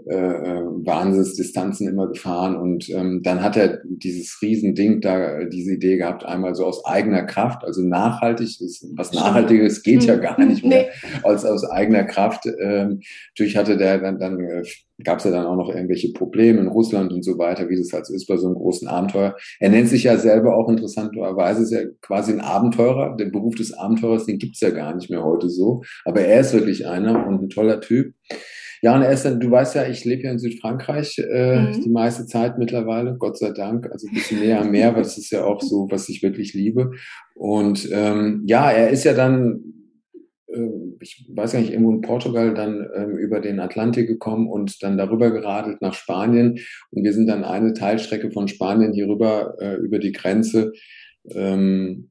äh, 0.10 0.16
äh 0.16 0.64
Wahnsinnsdistanzen 0.86 1.88
immer 1.88 2.08
gefahren 2.08 2.56
und 2.56 2.90
ähm, 2.90 3.22
dann 3.24 3.44
hat 3.44 3.58
er 3.58 3.82
dieses 3.86 4.42
Riesending 4.42 5.02
da, 5.02 5.46
diese 5.46 5.74
Idee 5.74 5.98
gehabt, 5.98 6.26
einmal 6.26 6.56
so 6.56 6.66
aus 6.66 6.84
eigener 6.86 7.24
Kraft, 7.24 7.64
also 7.64 7.84
nach 7.84 8.23
nachhaltig 8.24 8.62
ist. 8.62 8.86
Was 8.96 9.14
Nachhaltiges 9.14 9.84
geht 9.84 10.04
ja 10.04 10.16
gar 10.16 10.44
nicht 10.44 10.64
mehr 10.64 10.84
nee. 10.84 11.20
als 11.24 11.46
aus 11.46 11.64
eigener 11.70 12.04
Kraft. 12.04 12.46
Ähm, 12.46 13.02
natürlich 13.32 13.58
hatte 13.58 13.78
der 13.78 14.00
dann, 14.00 14.20
dann 14.20 14.40
äh, 14.40 14.64
gab 15.04 15.20
es 15.20 15.26
ja 15.26 15.32
dann 15.32 15.46
auch 15.46 15.56
noch 15.56 15.70
irgendwelche 15.70 16.14
Probleme 16.14 16.60
in 16.60 16.68
Russland 16.68 17.12
und 17.12 17.24
so 17.24 17.38
weiter, 17.38 17.70
wie 17.70 17.78
das 17.78 17.92
halt 17.92 18.06
so 18.06 18.14
ist 18.14 18.28
bei 18.28 18.38
so 18.38 18.48
einem 18.48 18.56
großen 18.56 18.88
Abenteuer. 18.88 19.36
Er 19.60 19.70
nennt 19.70 19.90
sich 19.90 20.04
ja 20.04 20.18
selber 20.18 20.56
auch 20.56 20.70
interessanterweise 20.70 21.64
ist 21.64 21.72
ja 21.72 21.82
quasi 22.02 22.32
ein 22.32 22.42
Abenteurer. 22.42 23.16
Der 23.18 23.26
Beruf 23.26 23.56
des 23.56 23.74
Abenteurers, 23.74 24.26
den 24.26 24.40
gibt's 24.40 24.62
ja 24.62 24.70
gar 24.70 24.96
nicht 24.96 25.10
mehr 25.10 25.24
heute 25.24 25.50
so. 25.50 25.84
Aber 26.06 26.22
er 26.22 26.42
ist 26.42 26.54
wirklich 26.54 26.88
einer 26.88 27.28
und 27.28 27.44
ein 27.44 27.50
toller 27.50 27.82
Typ. 27.82 28.14
Ja, 28.84 28.94
und 28.96 29.02
er 29.02 29.14
ist 29.14 29.24
dann, 29.24 29.40
du 29.40 29.50
weißt 29.50 29.76
ja, 29.76 29.88
ich 29.88 30.04
lebe 30.04 30.24
ja 30.24 30.32
in 30.32 30.40
Südfrankreich 30.40 31.18
äh, 31.18 31.62
mhm. 31.62 31.84
die 31.84 31.90
meiste 31.90 32.26
Zeit 32.26 32.58
mittlerweile, 32.58 33.16
Gott 33.18 33.38
sei 33.38 33.52
Dank, 33.52 33.90
also 33.90 34.10
ein 34.10 34.14
bisschen 34.14 34.42
näher 34.42 34.60
am 34.60 34.72
Meer, 34.72 34.90
aber 34.90 34.98
das 34.98 35.18
ist 35.18 35.32
ja 35.32 35.46
auch 35.46 35.62
so, 35.62 35.88
was 35.90 36.10
ich 36.10 36.22
wirklich 36.22 36.54
liebe. 36.54 36.92
Und 37.34 37.88
ähm, 37.94 38.44
ja, 38.46 38.70
er 38.70 38.90
ist 38.90 39.06
ja 39.06 39.14
dann, 39.14 39.64
äh, 40.48 40.68
ich 41.00 41.26
weiß 41.34 41.54
gar 41.54 41.62
nicht, 41.62 41.72
irgendwo 41.72 41.92
in 41.92 42.02
Portugal 42.02 42.54
dann 42.54 42.86
ähm, 42.94 43.18
über 43.18 43.40
den 43.40 43.62
Atlantik 43.62 44.06
gekommen 44.06 44.50
und 44.50 44.84
dann 44.84 44.98
darüber 44.98 45.32
geradelt 45.32 45.82
nach 45.82 45.94
Spanien. 45.94 46.60
Und 46.92 47.06
wir 47.06 47.14
sind 47.14 47.28
dann 47.28 47.46
eine 47.46 47.74
Teilstrecke 47.74 48.32
von 48.32 48.50
Spanien 48.50 48.92
hier 48.92 49.08
rüber 49.08 49.56
äh, 49.62 49.76
über 49.76 49.98
die 49.98 50.12
Grenze. 50.12 50.74
Ähm, 51.34 52.10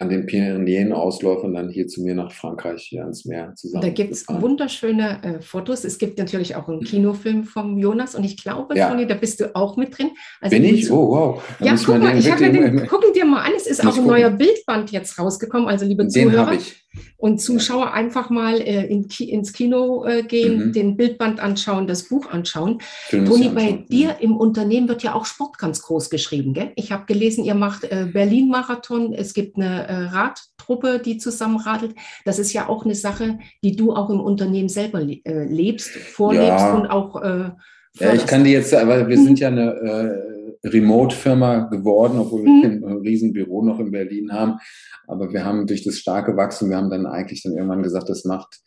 an 0.00 0.08
den 0.08 0.24
Pyrenäen-Ausläufern 0.24 1.52
dann 1.52 1.68
hier 1.68 1.86
zu 1.86 2.02
mir 2.02 2.14
nach 2.14 2.32
Frankreich, 2.32 2.86
hier 2.88 3.02
ans 3.02 3.26
Meer 3.26 3.52
zusammen. 3.54 3.82
Da 3.82 3.90
gibt 3.90 4.12
es 4.12 4.26
wunderschöne 4.26 5.22
äh, 5.22 5.40
Fotos. 5.42 5.84
Es 5.84 5.98
gibt 5.98 6.18
natürlich 6.18 6.56
auch 6.56 6.68
einen 6.68 6.80
Kinofilm 6.80 7.44
vom 7.44 7.76
Jonas 7.78 8.14
und 8.14 8.24
ich 8.24 8.42
glaube, 8.42 8.76
ja. 8.78 8.88
Toni, 8.88 9.06
da 9.06 9.14
bist 9.14 9.40
du 9.40 9.54
auch 9.54 9.76
mit 9.76 9.96
drin. 9.96 10.10
Also 10.40 10.56
Bin 10.56 10.64
ich? 10.64 10.90
Oh, 10.90 11.10
wow. 11.10 11.42
Da 11.58 11.66
ja, 11.66 11.74
guck 11.76 11.98
mal, 11.98 12.18
ich 12.18 12.30
habe 12.30 12.50
den, 12.50 12.86
gucken 12.86 13.12
dir 13.14 13.26
mal 13.26 13.42
an, 13.42 13.52
es 13.54 13.66
ist 13.66 13.80
auch 13.80 13.88
ein 13.88 13.90
gucken. 13.90 14.06
neuer 14.06 14.30
Bildband 14.30 14.90
jetzt 14.90 15.18
rausgekommen, 15.18 15.68
also 15.68 15.84
liebe 15.84 16.02
den 16.02 16.10
Zuhörer. 16.10 16.54
Ich 16.54 16.76
und 17.16 17.40
Zuschauer 17.40 17.92
einfach 17.92 18.30
mal 18.30 18.60
äh, 18.60 18.86
in 18.86 19.08
ins 19.20 19.52
Kino 19.52 20.04
äh, 20.04 20.22
gehen, 20.22 20.68
mhm. 20.68 20.72
den 20.72 20.96
Bildband 20.96 21.40
anschauen, 21.40 21.86
das 21.86 22.04
Buch 22.04 22.30
anschauen. 22.30 22.78
Toni, 23.10 23.48
bei 23.50 23.84
dir 23.88 24.16
im 24.20 24.36
Unternehmen 24.36 24.88
wird 24.88 25.02
ja 25.02 25.14
auch 25.14 25.26
Sport 25.26 25.58
ganz 25.58 25.82
groß 25.82 26.10
geschrieben. 26.10 26.54
Gell? 26.54 26.72
Ich 26.76 26.92
habe 26.92 27.06
gelesen, 27.06 27.44
ihr 27.44 27.54
macht 27.54 27.84
äh, 27.84 28.08
Berlin-Marathon, 28.12 29.12
es 29.12 29.34
gibt 29.34 29.56
eine 29.56 29.86
äh, 29.86 29.94
Radtruppe, 30.06 31.00
die 31.04 31.18
zusammenradelt. 31.18 31.94
Das 32.24 32.38
ist 32.38 32.52
ja 32.52 32.68
auch 32.68 32.84
eine 32.84 32.94
Sache, 32.94 33.38
die 33.62 33.76
du 33.76 33.94
auch 33.94 34.10
im 34.10 34.20
Unternehmen 34.20 34.68
selber 34.68 35.00
äh, 35.00 35.44
lebst, 35.44 35.90
vorlebst 35.90 36.64
ja. 36.64 36.74
und 36.74 36.86
auch 36.86 37.22
äh, 37.22 37.50
ja, 37.98 38.14
ich 38.14 38.24
kann 38.24 38.44
die 38.44 38.52
jetzt, 38.52 38.72
aber 38.72 39.08
wir 39.08 39.18
sind 39.18 39.40
ja 39.40 39.48
eine 39.48 40.29
Remote-Firma 40.64 41.68
geworden, 41.68 42.18
obwohl 42.18 42.44
wir 42.44 42.68
mhm. 42.68 42.84
ein 42.84 42.98
Riesenbüro 42.98 43.64
noch 43.64 43.80
in 43.80 43.90
Berlin 43.90 44.32
haben. 44.32 44.58
Aber 45.06 45.32
wir 45.32 45.44
haben 45.44 45.66
durch 45.66 45.82
das 45.82 45.98
starke 45.98 46.36
Wachstum, 46.36 46.70
wir 46.70 46.76
haben 46.76 46.90
dann 46.90 47.06
eigentlich 47.06 47.42
dann 47.42 47.54
irgendwann 47.54 47.82
gesagt, 47.82 48.08
das 48.08 48.24
macht 48.24 48.60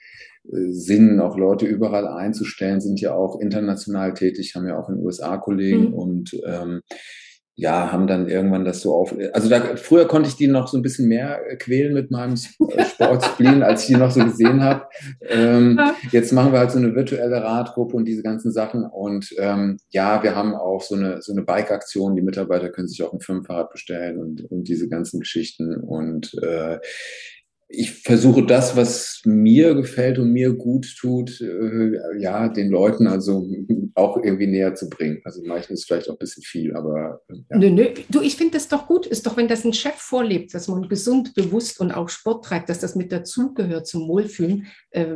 äh, 0.52 0.72
Sinn, 0.72 1.20
auch 1.20 1.38
Leute 1.38 1.66
überall 1.66 2.08
einzustellen, 2.08 2.82
sind 2.82 3.00
ja 3.00 3.14
auch 3.14 3.40
international 3.40 4.14
tätig, 4.14 4.54
haben 4.56 4.68
ja 4.68 4.78
auch 4.78 4.90
in 4.90 4.96
den 4.96 5.06
USA 5.06 5.38
Kollegen 5.38 5.90
mhm. 5.90 5.94
und 5.94 6.32
ähm, 6.46 6.82
ja, 7.56 7.92
haben 7.92 8.08
dann 8.08 8.28
irgendwann 8.28 8.66
das 8.66 8.82
so 8.82 8.94
auf. 8.94 9.16
Also 9.34 9.48
da, 9.48 9.76
früher 9.76 10.08
konnte 10.08 10.28
ich 10.28 10.36
die 10.36 10.48
noch 10.48 10.68
so 10.68 10.78
ein 10.78 10.82
bisschen 10.82 11.08
mehr 11.08 11.40
quälen 11.60 11.94
mit 11.94 12.10
meinem 12.10 12.34
äh, 12.34 12.86
Sportspleen, 12.86 13.62
als 13.62 13.84
ich 13.84 13.88
die 13.88 13.96
noch 13.96 14.10
so 14.10 14.24
gesehen 14.26 14.64
habe. 14.64 14.88
Ähm, 15.22 15.80
jetzt 16.12 16.34
machen 16.34 16.52
wir 16.52 16.60
halt 16.60 16.72
so 16.72 16.80
eine 16.80 16.96
virtuelle 16.96 17.44
Radgruppe 17.44 17.96
und 17.96 18.06
diese 18.06 18.24
ganzen 18.24 18.52
Sachen. 18.52 18.86
Und 18.86 19.34
ähm, 19.38 19.78
ja, 19.90 20.24
wir 20.24 20.36
haben 20.36 20.56
auch 20.56 20.82
so 20.82 20.96
eine, 20.96 21.22
so 21.22 21.32
eine 21.32 21.44
Bike-Aktion. 21.44 22.16
Die 22.16 22.24
Mitarbeiter 22.24 22.70
können 22.70 22.88
sich 22.88 23.04
auch 23.04 23.14
ein 23.14 23.22
Firmenfahrrad 23.22 23.70
bestellen 23.72 24.18
und, 24.18 24.50
und 24.50 24.68
diese 24.68 24.90
ganzen 24.90 25.20
Geschichten. 25.20 25.76
Und 25.76 26.34
äh, 26.42 26.80
ich 27.68 27.92
versuche 28.04 28.46
das, 28.46 28.76
was 28.76 29.22
mir 29.26 29.74
gefällt 29.74 30.20
und 30.20 30.32
mir 30.32 30.54
gut 30.54 30.88
tut, 31.00 31.42
äh, 31.42 32.20
ja, 32.20 32.48
den 32.50 32.70
Leuten 32.70 33.08
also 33.08 33.48
auch 33.96 34.18
irgendwie 34.18 34.48
näher 34.48 34.76
zu 34.76 34.90
bringen. 34.90 35.22
Also 35.24 35.42
manchmal 35.44 35.74
ist 35.74 35.86
vielleicht 35.86 36.10
auch 36.10 36.14
ein 36.14 36.20
bisschen 36.20 36.44
viel, 36.44 36.76
aber. 36.76 37.22
Ja. 37.30 37.58
Nö, 37.58 37.70
nö. 37.72 37.88
Du, 38.10 38.22
ich 38.22 38.36
finde 38.36 38.54
das 38.54 38.68
doch 38.68 38.88
gut. 38.88 39.08
Ist 39.08 39.26
doch, 39.26 39.38
wenn 39.38 39.48
das 39.48 39.66
ein 39.66 39.74
Chef 39.74 39.96
vorlebt, 39.96 40.54
dass 40.54 40.68
man 40.68 40.88
gesund, 40.88 41.34
bewusst 41.34 41.80
und 41.80 41.92
auch 41.92 42.10
Sport 42.10 42.46
treibt, 42.46 42.70
dass 42.70 42.80
das 42.80 42.96
mit 42.96 43.12
dazugehört 43.12 43.88
zum 43.88 44.08
Wohlfühlen. 44.08 44.68
Äh, 44.92 45.16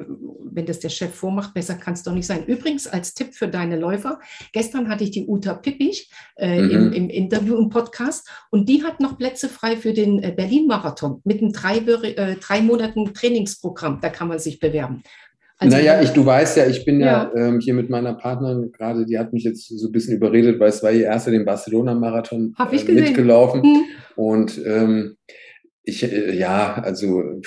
wenn 0.51 0.65
das 0.65 0.79
der 0.79 0.89
Chef 0.89 1.13
vormacht, 1.13 1.53
besser 1.53 1.75
kann 1.75 1.93
es 1.93 2.03
doch 2.03 2.13
nicht 2.13 2.25
sein. 2.25 2.45
Übrigens, 2.47 2.87
als 2.87 3.13
Tipp 3.13 3.33
für 3.33 3.47
deine 3.47 3.77
Läufer, 3.77 4.19
gestern 4.53 4.89
hatte 4.89 5.03
ich 5.03 5.11
die 5.11 5.27
Uta 5.27 5.53
Pippich 5.53 6.09
äh, 6.37 6.61
mhm. 6.61 6.71
im, 6.71 6.93
im, 6.93 7.09
Interview 7.09 7.55
im 7.57 7.69
Podcast 7.69 8.27
und 8.49 8.67
die 8.67 8.83
hat 8.83 8.99
noch 8.99 9.17
Plätze 9.17 9.49
frei 9.49 9.77
für 9.77 9.93
den 9.93 10.23
äh, 10.23 10.33
Berlin-Marathon 10.35 11.21
mit 11.23 11.41
einem 11.41 11.51
drei, 11.51 11.77
äh, 11.77 12.36
drei 12.39 12.61
Monaten 12.61 13.13
Trainingsprogramm. 13.13 13.99
Da 14.01 14.09
kann 14.09 14.27
man 14.27 14.39
sich 14.39 14.59
bewerben. 14.59 15.03
Also, 15.59 15.75
naja, 15.75 15.99
ich, 16.01 16.11
du 16.11 16.23
weißt 16.23 16.57
ja, 16.57 16.67
ich 16.67 16.85
bin 16.85 16.99
ja, 16.99 17.31
ja 17.33 17.47
ähm, 17.47 17.59
hier 17.59 17.73
mit 17.73 17.89
meiner 17.89 18.13
Partnerin 18.13 18.71
gerade, 18.71 19.05
die 19.05 19.17
hat 19.17 19.33
mich 19.33 19.43
jetzt 19.43 19.67
so 19.67 19.87
ein 19.87 19.91
bisschen 19.91 20.15
überredet, 20.15 20.59
weil 20.59 20.69
es 20.69 20.83
war 20.83 20.91
ihr 20.91 21.05
erster 21.05 21.31
den 21.31 21.45
Barcelona-Marathon 21.45 22.53
äh, 22.59 22.91
mitgelaufen. 22.91 23.63
Hm. 23.63 23.83
Und 24.15 24.61
ähm, 24.63 25.17
ich, 25.87 26.03
äh, 26.03 26.35
ja, 26.37 26.75
also 26.75 27.41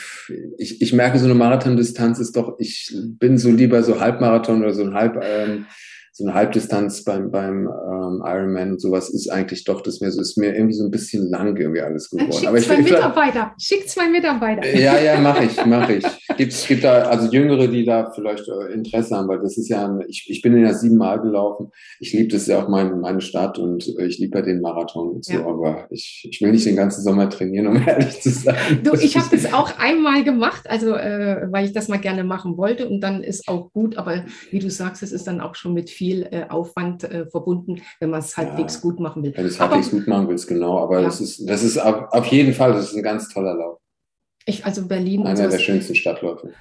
ich, 0.58 0.82
ich 0.82 0.92
merke, 0.92 1.18
so 1.18 1.26
eine 1.26 1.34
Marathondistanz 1.34 2.18
ist 2.18 2.36
doch, 2.36 2.56
ich 2.58 2.92
bin 3.18 3.38
so 3.38 3.50
lieber 3.50 3.82
so 3.84 4.00
Halbmarathon 4.00 4.62
oder 4.62 4.74
so 4.74 4.82
ein 4.82 4.94
Halb, 4.94 5.22
ähm, 5.22 5.66
so 6.12 6.24
eine 6.24 6.34
Halbdistanz 6.34 7.04
beim, 7.04 7.30
beim 7.30 7.68
ähm, 7.68 8.22
Ironman 8.24 8.72
und 8.72 8.80
sowas 8.80 9.10
ist 9.10 9.30
eigentlich 9.30 9.64
doch, 9.64 9.80
das 9.80 10.00
mir 10.00 10.10
so, 10.10 10.20
ist 10.20 10.36
mir 10.36 10.54
irgendwie 10.54 10.74
so 10.74 10.84
ein 10.84 10.90
bisschen 10.90 11.30
lang 11.30 11.56
irgendwie 11.56 11.80
alles 11.80 12.10
geworden. 12.10 12.32
Schick 12.32 12.48
Aber 12.48 12.82
Mitarbeiter, 12.82 13.54
schick 13.60 13.88
zwei 13.88 14.08
Mitarbeiter. 14.08 14.66
Ja, 14.76 14.98
ja, 14.98 15.20
mache 15.20 15.44
ich, 15.44 15.64
mache 15.64 15.94
ich. 15.94 16.04
Gibt, 16.36 16.66
gibt 16.66 16.84
da 16.84 17.02
also 17.02 17.30
Jüngere, 17.30 17.68
die 17.68 17.84
da 17.84 18.10
vielleicht 18.10 18.48
äh, 18.48 18.72
Interesse 18.72 19.16
haben, 19.16 19.28
weil 19.28 19.40
das 19.40 19.56
ist 19.56 19.68
ja, 19.68 19.86
ein, 19.86 20.02
ich, 20.08 20.26
ich 20.28 20.42
bin 20.42 20.60
ja 20.60 20.74
siebenmal 20.74 21.20
gelaufen. 21.20 21.70
Ich 22.00 22.12
liebe 22.12 22.28
das 22.28 22.46
ja 22.48 22.62
auch 22.62 22.68
mein, 22.68 23.00
meine 23.00 23.20
Stadt 23.20 23.58
und 23.58 23.86
äh, 23.98 24.06
ich 24.06 24.18
liebe 24.18 24.38
ja 24.38 24.44
den 24.44 24.60
Marathon 24.60 25.10
und 25.10 25.24
so, 25.24 25.34
ja. 25.34 25.46
aber 25.46 25.86
ich, 25.90 26.26
ich 26.28 26.40
will 26.40 26.50
nicht 26.50 26.66
den 26.66 26.76
ganzen 26.76 27.02
Sommer 27.02 27.30
trainieren, 27.30 27.68
um 27.68 27.76
ehrlich 27.86 28.20
zu 28.20 28.30
sein. 28.30 28.80
Du, 28.82 28.94
ich 28.94 29.16
habe 29.16 29.28
das 29.30 29.52
auch 29.52 29.78
einmal 29.78 30.24
gemacht, 30.24 30.68
also 30.68 30.94
äh, 30.94 31.46
weil 31.50 31.66
ich 31.66 31.72
das 31.72 31.86
mal 31.86 31.98
gerne 31.98 32.24
machen 32.24 32.56
wollte 32.56 32.88
und 32.88 33.00
dann 33.00 33.22
ist 33.22 33.46
auch 33.46 33.72
gut, 33.72 33.96
aber 33.96 34.24
wie 34.50 34.58
du 34.58 34.70
sagst, 34.70 35.04
es 35.04 35.12
ist 35.12 35.28
dann 35.28 35.40
auch 35.40 35.54
schon 35.54 35.72
mit 35.72 35.88
viel 35.88 36.09
viel 36.10 36.28
äh, 36.30 36.46
Aufwand 36.48 37.04
äh, 37.04 37.26
verbunden, 37.26 37.82
wenn 38.00 38.10
man 38.10 38.20
es 38.20 38.36
halbwegs 38.36 38.76
ja, 38.76 38.80
gut 38.80 39.00
machen 39.00 39.22
will. 39.22 39.32
Wenn 39.34 39.44
du 39.44 39.50
es 39.50 39.60
halbwegs 39.60 39.90
gut 39.90 40.06
machen 40.06 40.28
willst, 40.28 40.48
genau. 40.48 40.78
Aber 40.78 40.98
ja. 40.98 41.04
das 41.04 41.20
ist, 41.20 41.48
das 41.48 41.62
ist 41.62 41.78
auf, 41.78 42.12
auf 42.12 42.26
jeden 42.26 42.52
Fall, 42.52 42.72
das 42.72 42.90
ist 42.90 42.96
ein 42.96 43.02
ganz 43.02 43.28
toller 43.28 43.54
Lauf. 43.54 43.78
Ich, 44.46 44.64
also 44.64 44.86
Berlin. 44.86 45.26
Einer 45.26 45.48
der 45.48 45.58
schönsten 45.58 45.94
Stadtläufe. 45.94 46.52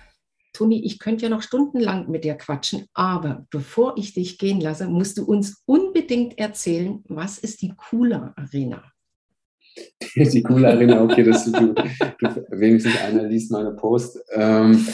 Toni, 0.53 0.83
ich 0.83 0.99
könnte 0.99 1.23
ja 1.23 1.29
noch 1.29 1.41
stundenlang 1.41 2.09
mit 2.09 2.23
dir 2.23 2.35
quatschen, 2.35 2.87
aber 2.93 3.45
bevor 3.51 3.97
ich 3.97 4.13
dich 4.13 4.37
gehen 4.39 4.59
lasse, 4.59 4.87
musst 4.87 5.17
du 5.17 5.23
uns 5.23 5.61
unbedingt 5.65 6.37
erzählen, 6.37 7.03
was 7.07 7.37
ist 7.37 7.61
die 7.61 7.73
Cooler 7.89 8.33
Arena? 8.35 8.83
die 10.15 10.43
Cooler 10.43 10.69
Arena, 10.69 11.03
okay, 11.03 11.23
dass 11.23 11.45
du, 11.45 11.51
du, 11.51 11.75
wenigstens 12.49 12.97
einer 12.97 13.23
liest 13.23 13.51
meine 13.51 13.71
Post. 13.71 14.19
Ähm, 14.33 14.85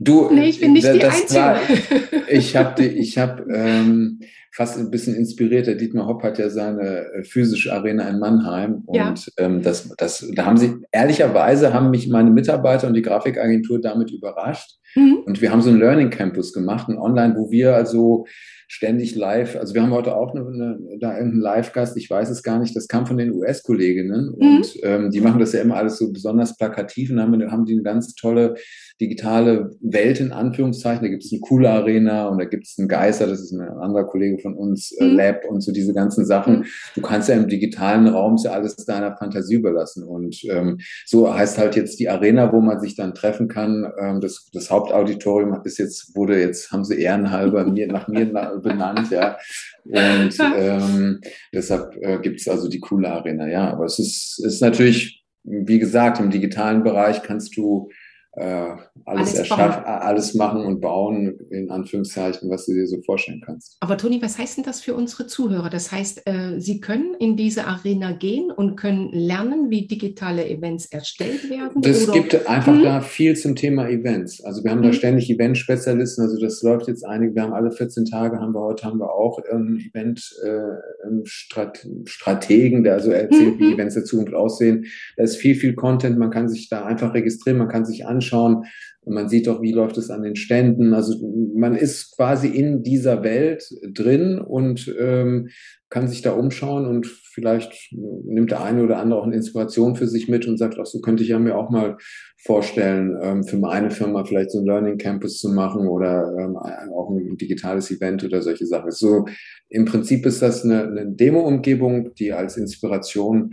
du, 0.00 0.30
nee, 0.30 0.48
ich 0.48 0.60
bin 0.60 0.72
nicht 0.72 0.86
die 0.86 1.04
Einzige. 1.04 1.40
War, 1.40 1.60
ich 2.28 2.56
habe 2.56 2.84
ich 2.84 3.18
hab, 3.18 3.40
ähm, 3.48 4.20
fast 4.54 4.78
ein 4.78 4.90
bisschen 4.90 5.16
inspiriert. 5.16 5.66
Der 5.66 5.74
Dietmar 5.74 6.06
Hopp 6.06 6.22
hat 6.22 6.38
ja 6.38 6.48
seine 6.48 7.06
äh, 7.12 7.24
physische 7.24 7.72
Arena 7.72 8.08
in 8.08 8.20
Mannheim. 8.20 8.82
Und 8.86 8.96
ja. 8.96 9.14
ähm, 9.38 9.62
das, 9.62 9.92
das, 9.98 10.24
da 10.32 10.46
haben 10.46 10.56
sie, 10.56 10.76
ehrlicherweise 10.92 11.74
haben 11.74 11.90
mich 11.90 12.08
meine 12.08 12.30
Mitarbeiter 12.30 12.86
und 12.86 12.94
die 12.94 13.02
Grafikagentur 13.02 13.80
damit 13.80 14.12
überrascht. 14.12 14.78
Mhm. 14.94 15.24
Und 15.26 15.42
wir 15.42 15.50
haben 15.50 15.60
so 15.60 15.70
einen 15.70 15.80
Learning 15.80 16.10
Campus 16.10 16.52
gemacht, 16.52 16.88
ein 16.88 16.98
Online, 16.98 17.34
wo 17.36 17.50
wir 17.50 17.74
also 17.74 18.26
ständig 18.68 19.16
live. 19.16 19.56
Also 19.56 19.74
wir 19.74 19.82
haben 19.82 19.90
heute 19.90 20.16
auch 20.16 20.34
eine, 20.34 20.46
eine, 20.46 20.98
da 21.00 21.10
einen 21.10 21.40
Live-Gast, 21.40 21.96
ich 21.96 22.08
weiß 22.08 22.30
es 22.30 22.42
gar 22.42 22.60
nicht, 22.60 22.76
das 22.76 22.86
kam 22.86 23.06
von 23.06 23.16
den 23.16 23.32
US-Kolleginnen 23.32 24.34
mhm. 24.38 24.56
und 24.56 24.76
ähm, 24.82 25.10
die 25.10 25.20
machen 25.20 25.40
das 25.40 25.52
ja 25.52 25.62
immer 25.62 25.76
alles 25.76 25.98
so 25.98 26.12
besonders 26.12 26.56
plakativ 26.56 27.10
und 27.10 27.20
haben, 27.20 27.50
haben 27.50 27.66
die 27.66 27.74
eine 27.74 27.82
ganz 27.82 28.14
tolle 28.14 28.54
digitale 29.00 29.73
Welt 29.80 30.20
in 30.20 30.32
Anführungszeichen. 30.32 31.02
Da 31.02 31.08
gibt 31.08 31.24
es 31.24 31.32
eine 31.32 31.40
coole 31.40 31.70
Arena 31.70 32.28
und 32.28 32.38
da 32.38 32.44
gibt 32.44 32.66
es 32.66 32.78
einen 32.78 32.88
Geister, 32.88 33.26
das 33.26 33.40
ist 33.40 33.52
ein 33.52 33.60
anderer 33.60 34.04
Kollege 34.04 34.38
von 34.38 34.54
uns, 34.54 34.92
äh, 34.92 35.04
mhm. 35.04 35.16
Lab 35.16 35.44
und 35.46 35.60
so 35.60 35.72
diese 35.72 35.92
ganzen 35.92 36.24
Sachen. 36.24 36.58
Mhm. 36.58 36.64
Du 36.94 37.00
kannst 37.02 37.28
ja 37.28 37.34
im 37.34 37.48
digitalen 37.48 38.06
Raum 38.08 38.36
ja 38.42 38.52
alles 38.52 38.76
deiner 38.76 39.16
Fantasie 39.16 39.54
überlassen. 39.54 40.04
Und 40.04 40.42
ähm, 40.50 40.78
so 41.06 41.32
heißt 41.32 41.58
halt 41.58 41.76
jetzt 41.76 41.98
die 42.00 42.08
Arena, 42.08 42.52
wo 42.52 42.60
man 42.60 42.80
sich 42.80 42.96
dann 42.96 43.14
treffen 43.14 43.48
kann. 43.48 43.90
Ähm, 44.00 44.20
das, 44.20 44.48
das 44.52 44.70
Hauptauditorium 44.70 45.60
ist 45.64 45.78
jetzt, 45.78 46.14
wurde 46.16 46.40
jetzt, 46.40 46.72
haben 46.72 46.84
sie 46.84 47.00
ehrenhalber 47.00 47.64
mir, 47.70 47.86
nach 47.88 48.08
mir 48.08 48.26
benannt, 48.62 49.10
ja. 49.10 49.36
Und 49.84 50.36
ähm, 50.56 51.20
deshalb 51.52 51.96
äh, 52.00 52.18
gibt 52.20 52.40
es 52.40 52.48
also 52.48 52.68
die 52.68 52.80
coole 52.80 53.10
Arena, 53.10 53.48
ja. 53.48 53.70
Aber 53.70 53.84
es 53.84 53.98
ist, 53.98 54.42
ist 54.44 54.60
natürlich, 54.60 55.24
wie 55.42 55.78
gesagt, 55.78 56.20
im 56.20 56.30
digitalen 56.30 56.82
Bereich 56.82 57.22
kannst 57.22 57.56
du 57.56 57.90
äh, 58.36 58.76
alles, 59.04 59.50
alles, 59.50 59.76
alles 59.84 60.34
machen 60.34 60.62
und 60.62 60.80
bauen, 60.80 61.38
in 61.50 61.70
Anführungszeichen, 61.70 62.48
was 62.50 62.66
du 62.66 62.72
dir 62.72 62.86
so 62.86 63.00
vorstellen 63.02 63.42
kannst. 63.44 63.76
Aber 63.80 63.96
Toni, 63.96 64.20
was 64.22 64.38
heißt 64.38 64.56
denn 64.56 64.64
das 64.64 64.80
für 64.80 64.94
unsere 64.94 65.26
Zuhörer? 65.26 65.68
Das 65.70 65.90
heißt, 65.92 66.22
äh, 66.26 66.58
sie 66.58 66.80
können 66.80 67.14
in 67.18 67.36
diese 67.36 67.66
Arena 67.66 68.12
gehen 68.12 68.50
und 68.50 68.76
können 68.76 69.10
lernen, 69.12 69.70
wie 69.70 69.86
digitale 69.86 70.48
Events 70.48 70.86
erstellt 70.86 71.48
werden? 71.48 71.82
Es 71.84 72.10
gibt 72.10 72.48
einfach 72.48 72.74
hm? 72.74 72.82
da 72.82 73.00
viel 73.02 73.36
zum 73.36 73.54
Thema 73.54 73.88
Events. 73.88 74.42
Also 74.42 74.64
wir 74.64 74.72
haben 74.72 74.82
hm. 74.82 74.90
da 74.90 74.92
ständig 74.92 75.30
Event-Spezialisten, 75.30 76.22
also 76.22 76.40
das 76.40 76.60
läuft 76.62 76.88
jetzt 76.88 77.06
einige, 77.06 77.34
wir 77.34 77.42
haben 77.42 77.52
alle 77.52 77.70
14 77.70 78.06
Tage, 78.06 78.40
haben 78.40 78.52
wir 78.52 78.60
heute 78.60 78.84
haben 78.84 78.98
wir 78.98 79.12
auch 79.12 79.38
einen 79.50 79.78
Event-Strategen, 79.92 82.80
äh, 82.80 82.82
der 82.82 82.94
also 82.94 83.12
erzählt, 83.12 83.58
hm. 83.58 83.60
wie 83.60 83.74
Events 83.74 83.94
der 83.94 84.04
Zukunft 84.04 84.34
aussehen. 84.34 84.86
Da 85.16 85.22
ist 85.22 85.36
viel, 85.36 85.54
viel 85.54 85.74
Content, 85.74 86.18
man 86.18 86.30
kann 86.30 86.48
sich 86.48 86.68
da 86.68 86.84
einfach 86.84 87.14
registrieren, 87.14 87.58
man 87.58 87.68
kann 87.68 87.84
sich 87.84 88.06
anschauen, 88.06 88.23
anschauen. 88.24 88.64
Man 89.06 89.28
sieht 89.28 89.46
doch, 89.46 89.60
wie 89.60 89.72
läuft 89.72 89.98
es 89.98 90.10
an 90.10 90.22
den 90.22 90.34
Ständen. 90.34 90.94
Also 90.94 91.14
man 91.54 91.74
ist 91.74 92.16
quasi 92.16 92.48
in 92.48 92.82
dieser 92.82 93.22
Welt 93.22 93.62
drin 93.92 94.38
und 94.38 94.94
ähm, 94.98 95.48
kann 95.90 96.08
sich 96.08 96.22
da 96.22 96.32
umschauen 96.32 96.86
und 96.86 97.06
vielleicht 97.06 97.92
nimmt 97.92 98.50
der 98.50 98.64
eine 98.64 98.82
oder 98.82 98.98
andere 98.98 99.20
auch 99.20 99.26
eine 99.26 99.36
Inspiration 99.36 99.94
für 99.94 100.08
sich 100.08 100.28
mit 100.28 100.46
und 100.46 100.56
sagt, 100.56 100.78
ach, 100.80 100.86
so 100.86 101.00
könnte 101.00 101.22
ich 101.22 101.28
ja 101.28 101.38
mir 101.38 101.56
auch 101.56 101.70
mal 101.70 101.98
vorstellen, 102.42 103.16
ähm, 103.22 103.44
für 103.44 103.58
meine 103.58 103.90
Firma 103.90 104.24
vielleicht 104.24 104.50
so 104.50 104.58
ein 104.58 104.66
Learning 104.66 104.98
Campus 104.98 105.38
zu 105.38 105.50
machen 105.50 105.86
oder 105.86 106.34
ähm, 106.38 106.56
auch 106.56 107.10
ein 107.10 107.36
digitales 107.36 107.90
Event 107.90 108.24
oder 108.24 108.42
solche 108.42 108.66
Sachen. 108.66 108.90
So 108.90 109.26
im 109.68 109.84
Prinzip 109.84 110.24
ist 110.26 110.42
das 110.42 110.64
eine, 110.64 110.84
eine 110.84 111.06
Demo-Umgebung, 111.06 112.14
die 112.14 112.32
als 112.32 112.56
Inspiration 112.56 113.52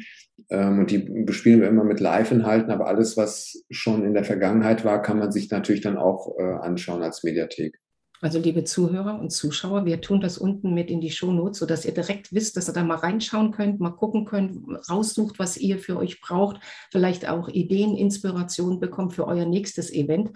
und 0.57 0.91
die 0.91 0.97
bespielen 0.97 1.61
wir 1.61 1.69
immer 1.69 1.83
mit 1.83 1.99
Live-Inhalten, 1.99 2.71
aber 2.71 2.87
alles, 2.87 3.15
was 3.17 3.63
schon 3.69 4.03
in 4.03 4.13
der 4.13 4.25
Vergangenheit 4.25 4.83
war, 4.83 5.01
kann 5.01 5.17
man 5.17 5.31
sich 5.31 5.49
natürlich 5.49 5.81
dann 5.81 5.97
auch 5.97 6.37
äh, 6.37 6.43
anschauen 6.43 7.01
als 7.01 7.23
Mediathek. 7.23 7.79
Also 8.21 8.37
liebe 8.37 8.63
Zuhörer 8.63 9.19
und 9.19 9.31
Zuschauer, 9.31 9.85
wir 9.85 9.99
tun 9.99 10.21
das 10.21 10.37
unten 10.37 10.75
mit 10.75 10.91
in 10.91 11.01
die 11.01 11.09
Shownotes, 11.09 11.57
sodass 11.57 11.85
ihr 11.85 11.93
direkt 11.93 12.31
wisst, 12.31 12.55
dass 12.55 12.69
ihr 12.69 12.73
da 12.73 12.83
mal 12.83 12.97
reinschauen 12.97 13.51
könnt, 13.51 13.79
mal 13.79 13.89
gucken 13.89 14.25
könnt, 14.25 14.59
raussucht, 14.91 15.39
was 15.39 15.57
ihr 15.57 15.79
für 15.79 15.97
euch 15.97 16.21
braucht, 16.21 16.59
vielleicht 16.91 17.27
auch 17.27 17.49
Ideen, 17.49 17.97
Inspiration 17.97 18.79
bekommt 18.79 19.13
für 19.13 19.25
euer 19.25 19.45
nächstes 19.45 19.91
Event. 19.91 20.31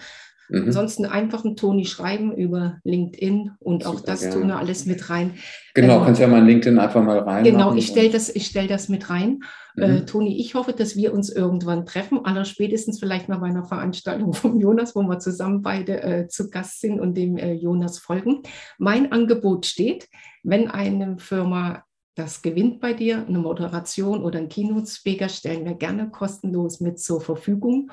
Mhm. 0.49 0.65
Ansonsten 0.65 1.05
einfach 1.05 1.43
einen 1.43 1.55
Toni 1.55 1.85
schreiben 1.85 2.33
über 2.35 2.77
LinkedIn 2.83 3.51
und 3.59 3.83
Super, 3.83 3.95
auch 3.95 4.01
das 4.01 4.21
gerne. 4.21 4.35
tun 4.35 4.47
wir 4.47 4.57
alles 4.57 4.85
mit 4.85 5.09
rein. 5.09 5.35
Genau, 5.73 5.99
ähm, 5.99 6.05
kannst 6.05 6.21
ja 6.21 6.27
mal 6.27 6.43
LinkedIn 6.43 6.77
einfach 6.77 7.03
mal 7.03 7.19
rein. 7.19 7.43
Genau, 7.43 7.73
ich 7.73 7.87
stelle 7.87 8.09
das, 8.09 8.31
stell 8.37 8.67
das 8.67 8.89
mit 8.89 9.09
rein. 9.09 9.39
Äh, 9.77 9.87
mhm. 9.87 9.95
Äh, 9.95 10.05
Toni, 10.05 10.39
ich 10.39 10.55
hoffe, 10.55 10.73
dass 10.73 10.95
wir 10.95 11.13
uns 11.13 11.29
irgendwann 11.29 11.85
treffen, 11.85 12.23
aller 12.23 12.45
spätestens 12.45 12.99
vielleicht 12.99 13.27
mal 13.27 13.37
bei 13.37 13.47
einer 13.47 13.65
Veranstaltung 13.65 14.33
von 14.33 14.59
Jonas, 14.59 14.95
wo 14.95 15.01
wir 15.03 15.19
zusammen 15.19 15.61
beide 15.61 16.01
äh, 16.03 16.27
zu 16.27 16.49
Gast 16.49 16.81
sind 16.81 16.99
und 16.99 17.15
dem 17.15 17.37
äh, 17.37 17.53
Jonas 17.53 17.97
folgen. 17.97 18.43
Mein 18.77 19.11
Angebot 19.11 19.65
steht, 19.65 20.07
wenn 20.43 20.69
eine 20.69 21.17
Firma 21.17 21.83
das 22.15 22.41
gewinnt 22.41 22.79
bei 22.79 22.93
dir, 22.93 23.25
eine 23.27 23.39
Moderation 23.39 24.23
oder 24.23 24.39
ein 24.39 24.47
Keynote-Speaker, 24.47 25.27
stellen 25.27 25.65
wir 25.65 25.73
gerne 25.73 26.09
kostenlos 26.09 26.79
mit 26.79 26.97
zur 26.97 27.19
Verfügung. 27.19 27.91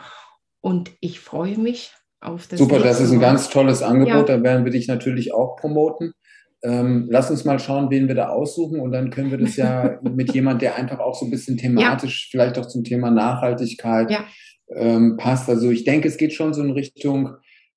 Und 0.60 0.92
ich 1.00 1.18
freue 1.18 1.58
mich 1.58 1.92
auf 2.22 2.46
das. 2.46 2.58
Super, 2.58 2.78
das 2.78 3.00
ist 3.00 3.12
ein 3.12 3.20
ganz 3.20 3.50
tolles 3.50 3.82
Angebot. 3.82 4.28
Ja. 4.28 4.36
Da 4.36 4.42
werden 4.42 4.64
wir 4.64 4.72
dich 4.72 4.88
natürlich 4.88 5.34
auch 5.34 5.56
promoten. 5.56 6.12
Ähm, 6.64 7.08
lass 7.10 7.30
uns 7.30 7.44
mal 7.44 7.58
schauen, 7.58 7.90
wen 7.90 8.06
wir 8.06 8.14
da 8.14 8.28
aussuchen 8.28 8.78
und 8.78 8.92
dann 8.92 9.10
können 9.10 9.32
wir 9.32 9.38
das 9.38 9.56
ja 9.56 9.98
mit 10.02 10.32
jemand, 10.32 10.62
der 10.62 10.76
einfach 10.76 11.00
auch 11.00 11.14
so 11.14 11.26
ein 11.26 11.30
bisschen 11.30 11.56
thematisch, 11.56 12.26
ja. 12.26 12.28
vielleicht 12.30 12.58
auch 12.58 12.66
zum 12.66 12.84
Thema 12.84 13.10
Nachhaltigkeit 13.10 14.10
ja. 14.10 14.24
ähm, 14.76 15.16
passt. 15.16 15.48
Also 15.48 15.70
ich 15.70 15.82
denke, 15.82 16.06
es 16.06 16.16
geht 16.16 16.32
schon 16.32 16.54
so 16.54 16.62
in 16.62 16.70
Richtung 16.70 17.30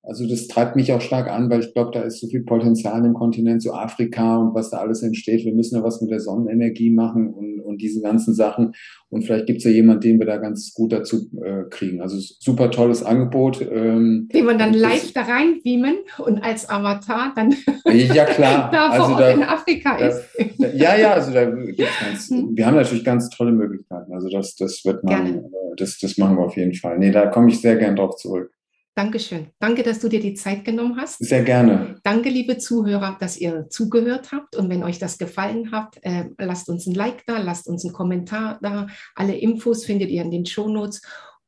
also 0.06 0.28
das 0.28 0.46
treibt 0.46 0.76
mich 0.76 0.92
auch 0.92 1.00
stark 1.00 1.28
an, 1.28 1.50
weil 1.50 1.60
ich 1.60 1.74
glaube, 1.74 1.90
da 1.92 2.02
ist 2.02 2.20
so 2.20 2.28
viel 2.28 2.44
Potenzial 2.44 3.04
im 3.04 3.14
Kontinent, 3.14 3.60
so 3.60 3.72
Afrika 3.72 4.36
und 4.36 4.54
was 4.54 4.70
da 4.70 4.78
alles 4.78 5.02
entsteht. 5.02 5.44
Wir 5.44 5.52
müssen 5.52 5.74
ja 5.76 5.82
was 5.82 6.00
mit 6.00 6.12
der 6.12 6.20
Sonnenenergie 6.20 6.90
machen 6.90 7.32
und, 7.34 7.60
und 7.60 7.82
diese 7.82 8.00
ganzen 8.00 8.32
Sachen. 8.32 8.72
Und 9.08 9.24
vielleicht 9.24 9.46
gibt 9.46 9.58
es 9.58 9.64
ja 9.64 9.72
jemanden, 9.72 10.02
den 10.02 10.18
wir 10.20 10.26
da 10.26 10.36
ganz 10.36 10.72
gut 10.74 10.92
dazu 10.92 11.28
äh, 11.42 11.64
kriegen. 11.70 12.00
Also 12.00 12.18
super 12.20 12.70
tolles 12.70 13.02
Angebot. 13.02 13.60
Ähm, 13.60 14.28
den 14.32 14.44
man 14.44 14.58
dann 14.58 14.74
live 14.74 15.12
da 15.12 15.22
rein 15.22 15.60
beamen 15.64 15.96
und 16.18 16.38
als 16.38 16.68
Avatar 16.68 17.32
dann 17.34 17.52
ja, 17.92 18.24
klar. 18.26 18.70
da 18.72 18.90
also 18.90 19.06
vor 19.06 19.18
da, 19.18 19.30
in 19.30 19.42
Afrika 19.42 19.98
da, 19.98 20.06
ist. 20.06 20.22
Da, 20.58 20.68
ja, 20.74 20.96
ja, 20.96 21.12
also 21.14 21.32
da 21.32 21.50
gibt's 21.50 22.00
ganz, 22.00 22.30
hm. 22.30 22.50
wir 22.54 22.64
haben 22.64 22.76
natürlich 22.76 23.04
ganz 23.04 23.28
tolle 23.30 23.50
Möglichkeiten. 23.50 24.12
Also 24.12 24.28
das, 24.28 24.54
das 24.54 24.84
wird 24.84 25.02
man, 25.02 25.26
äh, 25.26 25.42
das, 25.76 25.98
das 25.98 26.16
machen 26.16 26.36
wir 26.36 26.44
auf 26.44 26.56
jeden 26.56 26.74
Fall. 26.74 26.96
Nee, 26.98 27.10
da 27.10 27.26
komme 27.26 27.48
ich 27.48 27.60
sehr 27.60 27.74
gern 27.74 27.96
drauf 27.96 28.14
zurück. 28.16 28.55
Dankeschön. 28.96 29.48
Danke, 29.58 29.82
dass 29.82 29.98
du 29.98 30.08
dir 30.08 30.20
die 30.20 30.32
Zeit 30.32 30.64
genommen 30.64 30.96
hast. 30.98 31.18
Sehr 31.18 31.42
gerne. 31.42 31.96
Danke, 32.02 32.30
liebe 32.30 32.56
Zuhörer, 32.56 33.18
dass 33.20 33.36
ihr 33.36 33.68
zugehört 33.68 34.32
habt. 34.32 34.56
Und 34.56 34.70
wenn 34.70 34.82
euch 34.82 34.98
das 34.98 35.18
gefallen 35.18 35.70
hat, 35.70 35.98
äh, 36.00 36.24
lasst 36.38 36.70
uns 36.70 36.86
ein 36.86 36.94
Like 36.94 37.22
da, 37.26 37.36
lasst 37.36 37.68
uns 37.68 37.84
einen 37.84 37.92
Kommentar 37.92 38.58
da. 38.62 38.86
Alle 39.14 39.36
Infos 39.36 39.84
findet 39.84 40.08
ihr 40.08 40.22
in 40.22 40.30
den 40.30 40.46
Shownotes. 40.46 41.02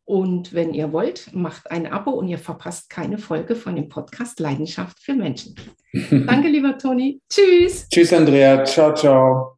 Und 0.05 0.53
wenn 0.53 0.75
ihr 0.75 0.93
wollt, 0.93 1.35
macht 1.35 1.71
ein 1.71 1.87
Abo 1.87 2.11
und 2.11 2.29
ihr 2.29 2.39
verpasst 2.39 2.91
keine 2.91 3.17
Folge 3.17 3.57
von 3.57 3.77
dem 3.77 3.89
Podcast 3.89 4.41
Leidenschaft 4.41 5.01
für 5.01 5.15
Menschen. 5.15 5.55
Danke, 6.11 6.49
lieber 6.49 6.77
Toni. 6.77 7.23
Tschüss. 7.31 7.89
Tschüss, 7.89 8.13
Andrea. 8.13 8.63
Ciao, 8.65 8.95
ciao. 8.95 9.58